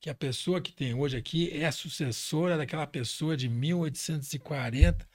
[0.00, 5.08] que a pessoa que tem hoje aqui é a sucessora daquela pessoa de 1840.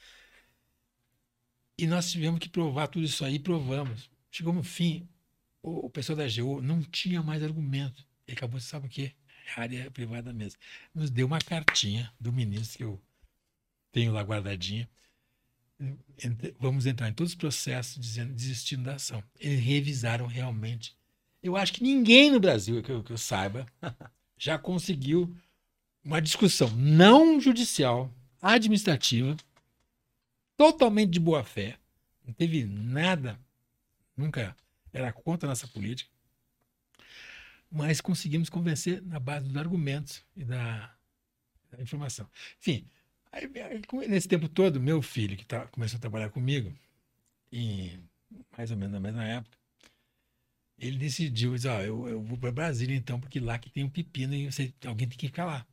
[1.77, 4.09] E nós tivemos que provar tudo isso aí, provamos.
[4.31, 5.07] Chegou no fim,
[5.61, 8.03] o, o pessoal da GU não tinha mais argumento.
[8.27, 9.13] Ele acabou, sabe o quê?
[9.55, 10.59] Área privada mesmo.
[10.93, 13.01] Nos deu uma cartinha do ministro que eu
[13.91, 14.89] tenho lá guardadinha.
[16.59, 19.23] Vamos entrar em todos os processos dizendo, desistindo da ação.
[19.39, 20.95] Eles revisaram realmente.
[21.41, 23.65] Eu acho que ninguém no Brasil, que eu, que eu saiba,
[24.37, 25.35] já conseguiu
[26.03, 29.37] uma discussão não judicial, administrativa,
[30.55, 31.77] totalmente de boa fé.
[32.25, 33.39] Não teve nada,
[34.15, 34.55] nunca
[34.91, 36.16] era contra a nossa política
[37.71, 40.95] mas conseguimos convencer na base dos argumentos e da,
[41.71, 42.29] da informação.
[42.59, 42.89] Enfim,
[43.31, 43.49] aí,
[44.07, 46.73] nesse tempo todo, meu filho, que tá, começou a trabalhar comigo,
[47.51, 47.99] em
[48.57, 49.57] mais ou menos na mesma época,
[50.77, 53.89] ele decidiu, diz, ó, eu, eu vou para Brasília então, porque lá que tem um
[53.89, 55.65] pepino e você, alguém tem que ficar lá.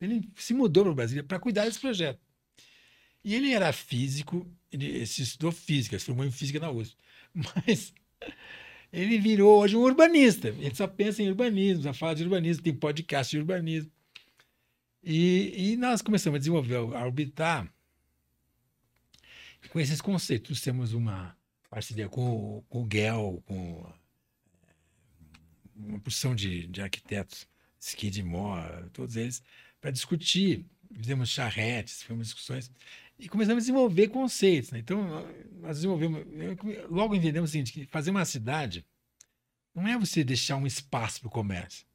[0.00, 2.20] Ele se mudou para Brasília para cuidar desse projeto.
[3.24, 6.96] E ele era físico, ele se estudou física, se formou em física na USP.
[7.34, 7.92] Mas
[8.92, 10.48] ele virou hoje um urbanista.
[10.48, 13.90] Ele só pensa em urbanismo, só fala de urbanismo, tem podcast de urbanismo.
[15.02, 17.72] E, e nós começamos a desenvolver, a orbitar
[19.70, 20.50] com esses conceitos.
[20.50, 21.36] Nós temos uma
[21.70, 24.72] parceria com, com o GEL, com eh,
[25.76, 27.46] uma porção de, de arquitetos,
[27.78, 29.42] Skidmore, todos eles,
[29.80, 30.64] para discutir.
[30.94, 32.72] Fizemos charretes, fizemos discussões
[33.18, 34.70] e começamos a desenvolver conceitos.
[34.70, 34.78] Né?
[34.78, 35.02] Então,
[35.60, 36.24] nós desenvolvemos,
[36.88, 38.86] logo entendemos o seguinte, que fazer uma cidade
[39.74, 41.86] não é você deixar um espaço para o comércio,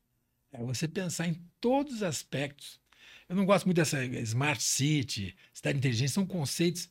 [0.51, 2.79] é você pensar em todos os aspectos.
[3.27, 6.89] Eu não gosto muito dessa smart city, cidade inteligente, são conceitos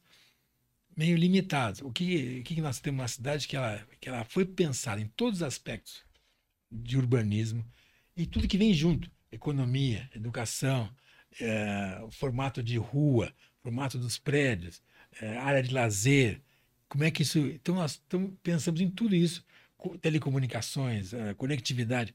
[0.96, 1.80] meio limitados.
[1.80, 5.06] O que, o que nós temos uma cidade que ela, que ela foi pensada em
[5.08, 6.04] todos os aspectos
[6.70, 7.64] de urbanismo
[8.16, 9.10] e tudo que vem junto.
[9.30, 10.94] economia, educação,
[11.40, 14.82] é, formato de rua, formato dos prédios,
[15.20, 16.40] é, área de lazer.
[16.88, 17.38] Como é que isso.
[17.38, 18.02] Então, nós
[18.42, 19.44] pensamos em tudo isso:
[20.00, 22.14] telecomunicações, é, conectividade,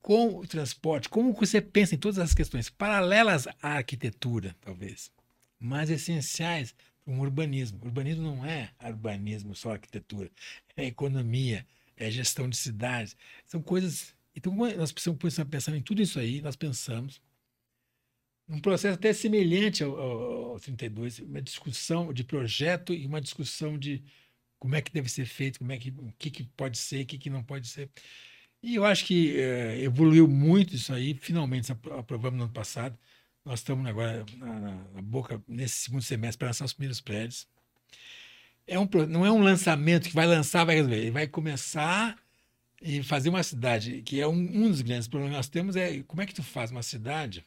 [0.00, 1.08] com o transporte.
[1.08, 5.10] Como você pensa em todas as questões paralelas à arquitetura, talvez,
[5.58, 6.74] mas essenciais
[7.04, 7.78] para um urbanismo.
[7.82, 10.30] O urbanismo não é urbanismo, só arquitetura,
[10.76, 13.16] é economia, é gestão de cidades.
[13.44, 14.14] São coisas.
[14.36, 17.20] Então, nós precisamos pensar em tudo isso aí, nós pensamos
[18.48, 23.78] um processo até semelhante ao, ao, ao 32, uma discussão de projeto e uma discussão
[23.78, 24.02] de
[24.58, 27.06] como é que deve ser feito, como é que, o que, que pode ser, o
[27.06, 27.90] que, que não pode ser.
[28.62, 32.98] E eu acho que é, evoluiu muito isso aí, finalmente aprovamos no ano passado.
[33.44, 37.46] Nós estamos agora na, na boca, nesse segundo semestre, para lançar os primeiros prédios.
[38.66, 41.10] É um, não é um lançamento que vai lançar, vai resolver.
[41.10, 42.16] Vai começar
[42.80, 46.02] e fazer uma cidade, que é um, um dos grandes problemas que nós temos, é
[46.04, 47.44] como é que tu faz uma cidade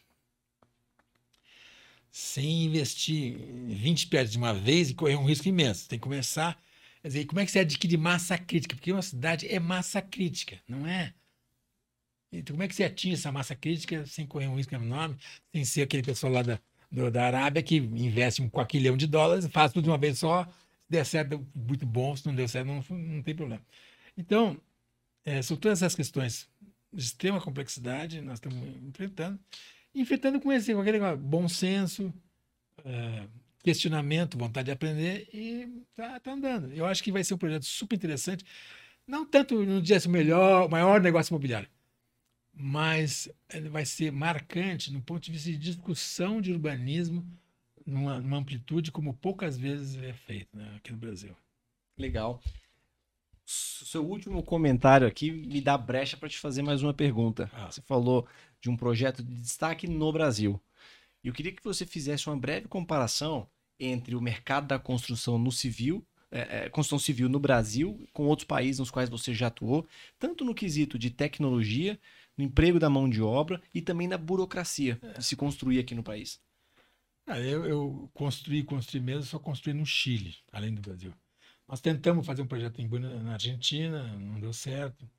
[2.18, 3.38] sem investir
[3.68, 5.88] 20 prédios de uma vez e correr um risco imenso.
[5.88, 6.60] Tem que começar.
[7.00, 8.76] Quer dizer, como é que você adquire massa crítica?
[8.76, 11.14] Porque uma cidade é massa crítica, não é?
[12.32, 15.16] Então, como é que você atinge essa massa crítica sem correr um risco enorme,
[15.54, 16.60] sem ser aquele pessoal lá da,
[16.92, 20.44] do, da Arábia que investe um quaquilhão de dólares, faz tudo de uma vez só,
[20.44, 23.62] se der certo, muito bom, se não der certo, não, não tem problema.
[24.18, 24.60] Então,
[25.24, 26.50] é, são todas essas questões
[26.92, 28.58] de extrema complexidade, nós estamos
[28.88, 29.40] enfrentando,
[30.00, 32.14] enfrentando com esse com aquele bom senso,
[32.84, 33.28] é,
[33.64, 36.72] questionamento, vontade de aprender e tá, tá, andando.
[36.74, 38.46] Eu acho que vai ser um projeto super interessante.
[39.06, 41.70] Não tanto no dia o melhor, maior negócio imobiliário,
[42.54, 47.26] mas ele vai ser marcante no ponto de vista de discussão de urbanismo
[47.86, 51.36] numa, numa amplitude como poucas vezes é feito né, aqui no Brasil.
[51.98, 52.42] Legal.
[53.46, 57.50] Seu último comentário aqui me dá brecha para te fazer mais uma pergunta.
[57.54, 57.72] Ah.
[57.72, 58.28] Você falou
[58.62, 60.62] de um projeto de destaque no Brasil.
[61.24, 63.48] E eu queria que você fizesse uma breve comparação
[63.80, 68.46] entre o mercado da construção no civil, é, é, construção civil no Brasil, com outros
[68.46, 69.88] países nos quais você já atuou,
[70.20, 72.00] tanto no quesito de tecnologia,
[72.38, 76.04] no emprego da mão de obra e também na burocracia de se construir aqui no
[76.04, 76.40] país.
[77.26, 81.14] Ah, eu, eu construí, construí mesmo, só construí no Chile, além do Brasil.
[81.68, 85.10] Nós tentamos fazer um projeto em, na Argentina, não deu certo.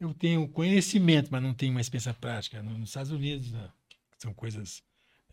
[0.00, 2.62] Eu tenho conhecimento, mas não tenho uma experiência prática.
[2.62, 3.70] Nos Estados Unidos, né,
[4.18, 4.82] são coisas.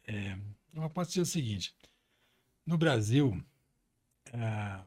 [0.05, 0.37] É,
[0.73, 1.73] eu posso dizer o seguinte:
[2.65, 3.41] no Brasil,
[4.33, 4.83] a,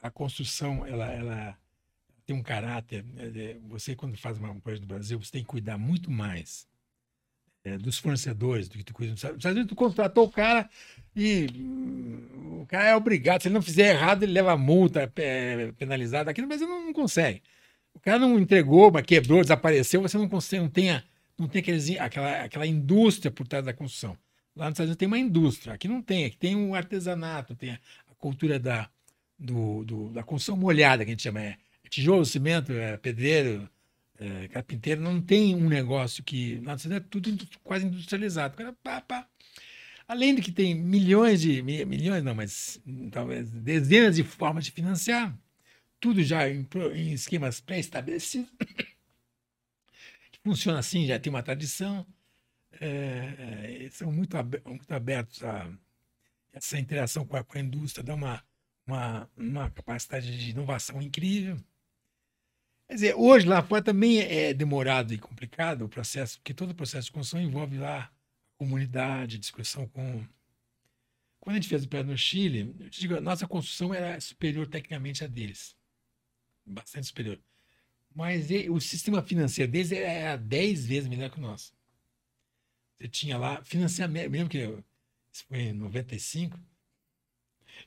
[0.00, 1.58] a construção ela, ela
[2.26, 3.04] tem um caráter.
[3.16, 6.66] É, você, quando faz uma, um projeto no Brasil, você tem que cuidar muito mais
[7.64, 9.14] é, dos fornecedores do que tu cuida.
[9.14, 10.68] Às vezes tu contratou o cara
[11.14, 13.42] e hum, o cara é obrigado.
[13.42, 16.30] Se ele não fizer errado, ele leva multa, é, penalizado.
[16.30, 17.42] Aqui no Brasil não, não, consegue.
[17.94, 21.02] O cara não entregou, mas quebrou, desapareceu, você não consegue, não tem, a,
[21.38, 24.16] não tem aqueles, aquela, aquela indústria por trás da construção.
[24.56, 27.54] Lá nos Estados Unidos tem uma indústria, aqui não tem, aqui tem o um artesanato,
[27.54, 27.80] tem a,
[28.10, 28.88] a cultura da,
[29.38, 31.40] do, do, da construção molhada, que a gente chama.
[31.40, 31.56] É,
[31.92, 33.68] tijolo, cimento, é, pedreiro,
[34.18, 36.58] é, carpinteiro, não tem um negócio que.
[36.60, 38.56] Nossa, é tudo quase industrializado.
[38.56, 39.26] Cara, pá, pá.
[40.08, 41.62] Além de que tem milhões de.
[41.62, 42.80] Milhões não, mas
[43.10, 45.36] talvez dezenas de formas de financiar.
[46.02, 48.50] Tudo já em, em esquemas pré-estabelecidos.
[50.42, 52.04] Funciona assim, já tem uma tradição.
[52.72, 54.36] É, é, são muito,
[54.90, 55.70] abertos a
[56.52, 58.44] essa interação com a, com a indústria, dá uma,
[58.84, 61.56] uma, uma capacidade de inovação incrível.
[62.88, 66.74] Quer dizer, hoje lá fora também é demorado e complicado o processo, porque todo o
[66.74, 68.10] processo de construção envolve lá
[68.58, 70.26] comunidade, discussão com.
[71.38, 74.20] Quando a gente fez o pé no Chile, eu te digo, a nossa construção era
[74.20, 75.80] superior tecnicamente a deles.
[76.64, 77.38] Bastante superior.
[78.14, 81.72] Mas o sistema financeiro deles era 10 vezes melhor que o nosso.
[82.98, 84.58] Você tinha lá financiamento, mesmo que
[85.32, 86.58] isso foi em 95.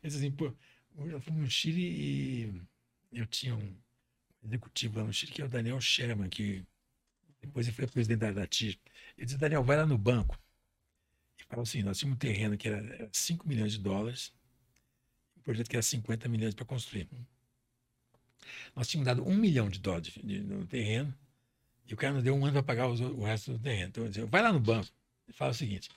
[0.03, 0.53] Eles assim, pô,
[0.97, 2.55] eu fui no Chile
[3.11, 3.75] e eu tinha um
[4.43, 6.65] executivo lá no Chile, que é o Daniel Sherman, que
[7.41, 8.79] depois ele foi presidente da, da TIR.
[9.17, 10.37] Ele disse, Daniel, vai lá no banco.
[11.37, 14.33] E falou assim, nós tínhamos um terreno que era 5 milhões de dólares,
[15.37, 17.07] um projeto que era 50 milhões para construir.
[18.75, 21.13] Nós tínhamos dado um milhão de dólares de, no terreno,
[21.87, 23.89] e o cara nos deu um ano para pagar os, o resto do terreno.
[23.89, 24.87] Então, eu disse, vai lá no banco
[25.27, 25.89] e fala o seguinte,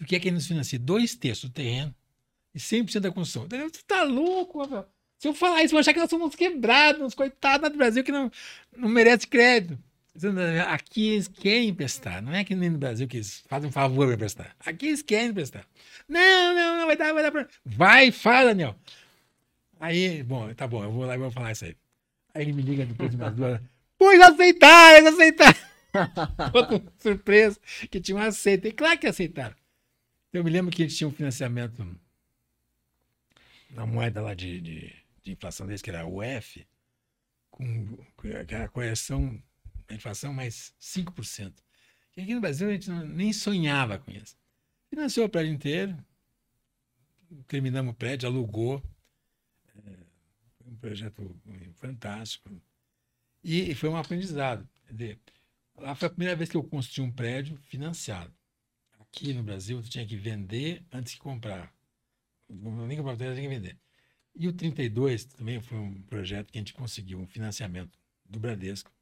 [0.00, 0.78] o que é que ele nos financia?
[0.78, 1.94] Dois terços do terreno
[2.54, 3.48] e 100% da construção.
[3.48, 4.88] Você tá louco, Rafael?
[5.18, 8.12] Se eu falar isso, vão achar que nós somos quebrados, uns coitados do Brasil que
[8.12, 8.30] não,
[8.76, 9.78] não merece crédito.
[10.68, 14.06] Aqui eles querem emprestar, não é que nem no Brasil que eles fazem um favor
[14.06, 14.56] para emprestar.
[14.60, 15.64] Aqui eles querem emprestar.
[16.08, 17.48] Não, não, não, vai dar, vai dar.
[17.64, 18.76] Vai, fala, Daniel.
[19.78, 21.76] Aí, bom, tá bom, eu vou lá e vou falar isso aí.
[22.38, 23.60] Aí ele me liga depois de umas duas
[23.98, 25.58] Pois aceitar, eles aceitaram.
[26.54, 27.58] Outra surpresa,
[27.90, 28.68] que tinham aceito.
[28.68, 29.56] E claro que aceitaram.
[30.32, 31.84] Eu me lembro que eles tinham um financiamento
[33.70, 36.64] na moeda lá de, de, de inflação deles, que era o F,
[37.50, 38.28] com, com
[38.62, 39.42] a correção
[39.88, 41.52] da inflação mais 5%.
[42.16, 44.36] E aqui no Brasil a gente não, nem sonhava com isso.
[44.88, 45.98] Financiou o prédio inteiro,
[47.48, 48.80] terminamos o prédio, alugou.
[50.68, 51.34] Um projeto
[51.76, 52.50] fantástico.
[53.42, 54.68] E, foi um aprendizado.
[55.76, 58.32] Lá foi a primeira vez que eu construí um prédio financiado.
[58.98, 61.72] Aqui no Brasil, tu tinha que vender antes de comprar.
[62.48, 63.78] Nem comprar, tinha que vender.
[64.34, 68.92] E o 32 também foi um projeto que a gente conseguiu um financiamento do Bradesco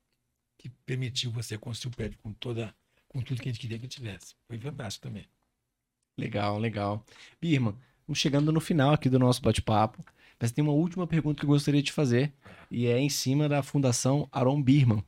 [0.57, 2.75] que permitiu você construir o prédio com toda
[3.09, 4.35] com tudo que a gente queria que tivesse.
[4.47, 5.27] Foi fantástico também.
[6.19, 7.05] Legal, legal.
[7.41, 10.05] Birman, Vamos chegando no final aqui do nosso bate-papo.
[10.41, 12.33] Mas tem uma última pergunta que eu gostaria de fazer,
[12.71, 15.03] e é em cima da Fundação Aaron Birman.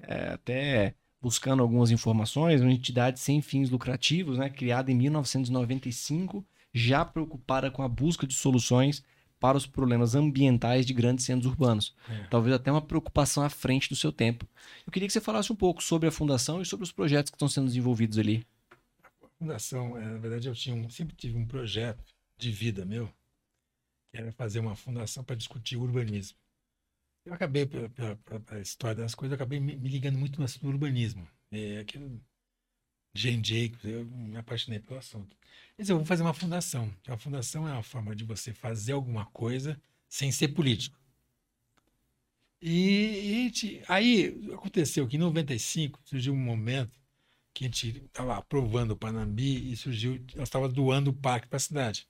[0.00, 7.04] É, até buscando algumas informações, uma entidade sem fins lucrativos, né, criada em 1995, já
[7.04, 9.02] preocupada com a busca de soluções
[9.40, 11.94] para os problemas ambientais de grandes centros urbanos.
[12.08, 12.24] É.
[12.30, 14.46] Talvez até uma preocupação à frente do seu tempo.
[14.86, 17.36] Eu queria que você falasse um pouco sobre a fundação e sobre os projetos que
[17.36, 18.46] estão sendo desenvolvidos ali.
[19.22, 22.02] A fundação, é, na verdade, eu tinha um, sempre tive um projeto
[22.38, 23.10] de vida meu,
[24.14, 26.38] era fazer uma fundação para discutir urbanismo.
[27.24, 31.26] Eu acabei, pela, pela, história das coisas, acabei me, me ligando muito no urbanismo.
[31.50, 32.20] É, aquilo,
[33.14, 35.36] Jane Jacobs, eu me apaixonei pelo assunto.
[35.76, 36.94] Mas eu vou fazer uma fundação.
[37.08, 40.98] A fundação é uma forma de você fazer alguma coisa sem ser político.
[42.60, 46.98] E, e aí aconteceu que em 95 surgiu um momento
[47.52, 51.56] que a gente estava aprovando o Panambi e surgiu, nós estava doando o parque para
[51.56, 52.08] a cidade.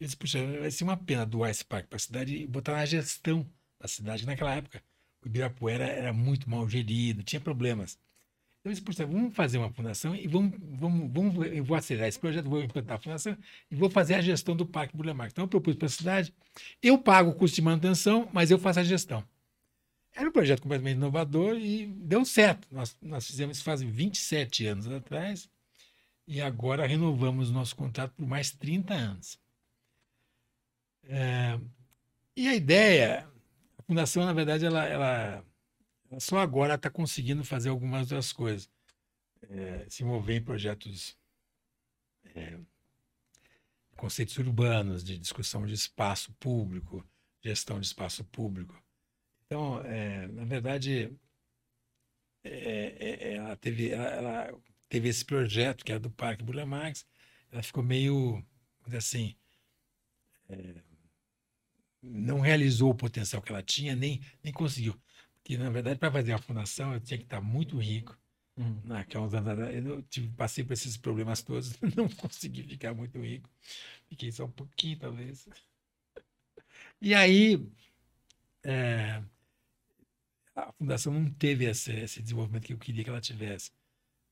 [0.00, 2.86] Disse, puxa, vai ser uma pena doar esse parque para a cidade e botar na
[2.86, 3.46] gestão
[3.78, 4.24] da cidade.
[4.24, 4.82] Naquela época,
[5.22, 7.98] o Ibirapuera era muito mal gerido, tinha problemas.
[8.60, 12.18] Então, disse, puxa, vamos fazer uma fundação e vamos, vamos, vamos, eu vou acelerar esse
[12.18, 13.36] projeto, vou implantar a fundação
[13.70, 15.32] e vou fazer a gestão do Parque Burle Marx.
[15.32, 16.32] Então, eu propus para a cidade,
[16.82, 19.24] eu pago o custo de manutenção, mas eu faço a gestão.
[20.14, 22.66] Era um projeto completamente inovador e deu certo.
[22.70, 25.48] Nós, nós fizemos isso faz 27 anos atrás
[26.26, 29.38] e agora renovamos nosso contrato por mais 30 anos.
[31.04, 31.58] É,
[32.36, 33.28] e a ideia,
[33.78, 35.44] a fundação, na verdade, ela, ela,
[36.10, 38.70] ela só agora está conseguindo fazer algumas outras coisas.
[39.42, 41.16] É, se envolver em projetos,
[42.34, 42.58] é,
[43.96, 47.04] conceitos urbanos, de discussão de espaço público,
[47.42, 48.80] gestão de espaço público.
[49.46, 51.12] Então, é, na verdade,
[52.44, 57.06] é, é, ela, teve, ela, ela, teve esse projeto que era do Parque Burle Marx,
[57.50, 58.44] ela ficou meio,
[58.96, 59.34] assim,
[60.48, 60.82] é,
[62.02, 64.98] não realizou o potencial que ela tinha, nem, nem conseguiu.
[65.36, 68.18] Porque, na verdade, para fazer a fundação, eu tinha que estar muito rico.
[68.84, 73.48] Naqueles anos eu tive, passei por esses problemas todos, não consegui ficar muito rico.
[74.08, 75.48] Fiquei só um pouquinho, talvez.
[77.00, 77.66] E aí,
[78.62, 79.22] é,
[80.54, 83.70] a fundação não teve esse, esse, desenvolvimento que eu queria que ela tivesse.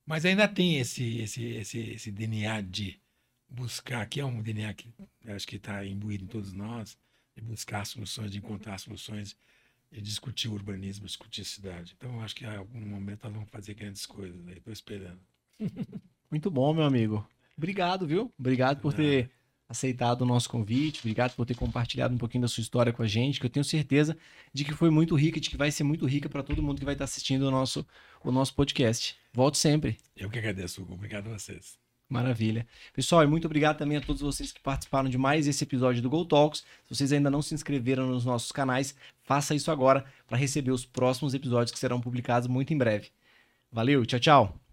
[0.05, 3.01] Mas ainda tem esse, esse, esse, esse DNA de
[3.47, 4.93] buscar, que é um DNA que
[5.27, 6.97] acho que está imbuído em todos nós,
[7.35, 9.35] de buscar soluções, de encontrar soluções
[9.91, 11.95] e discutir o urbanismo, discutir a cidade.
[11.97, 14.39] Então, acho que em algum momento nós vamos fazer grandes coisas.
[14.47, 15.19] Estou esperando.
[16.29, 17.27] Muito bom, meu amigo.
[17.57, 18.31] Obrigado, viu?
[18.37, 19.31] Obrigado por ter
[19.67, 23.07] aceitado o nosso convite, obrigado por ter compartilhado um pouquinho da sua história com a
[23.07, 24.17] gente, que eu tenho certeza
[24.51, 26.85] de que foi muito rica, de que vai ser muito rica para todo mundo que
[26.85, 27.85] vai estar assistindo o nosso,
[28.23, 29.15] o nosso podcast.
[29.31, 29.97] Volto sempre.
[30.15, 30.95] Eu que agradeço, Hugo.
[30.95, 31.88] Obrigado a vocês.
[32.09, 32.65] Maravilha.
[32.91, 36.09] Pessoal, e muito obrigado também a todos vocês que participaram de mais esse episódio do
[36.09, 36.61] Go Talks.
[36.61, 40.85] Se vocês ainda não se inscreveram nos nossos canais, faça isso agora para receber os
[40.85, 43.09] próximos episódios que serão publicados muito em breve.
[43.71, 44.68] Valeu, tchau, tchau.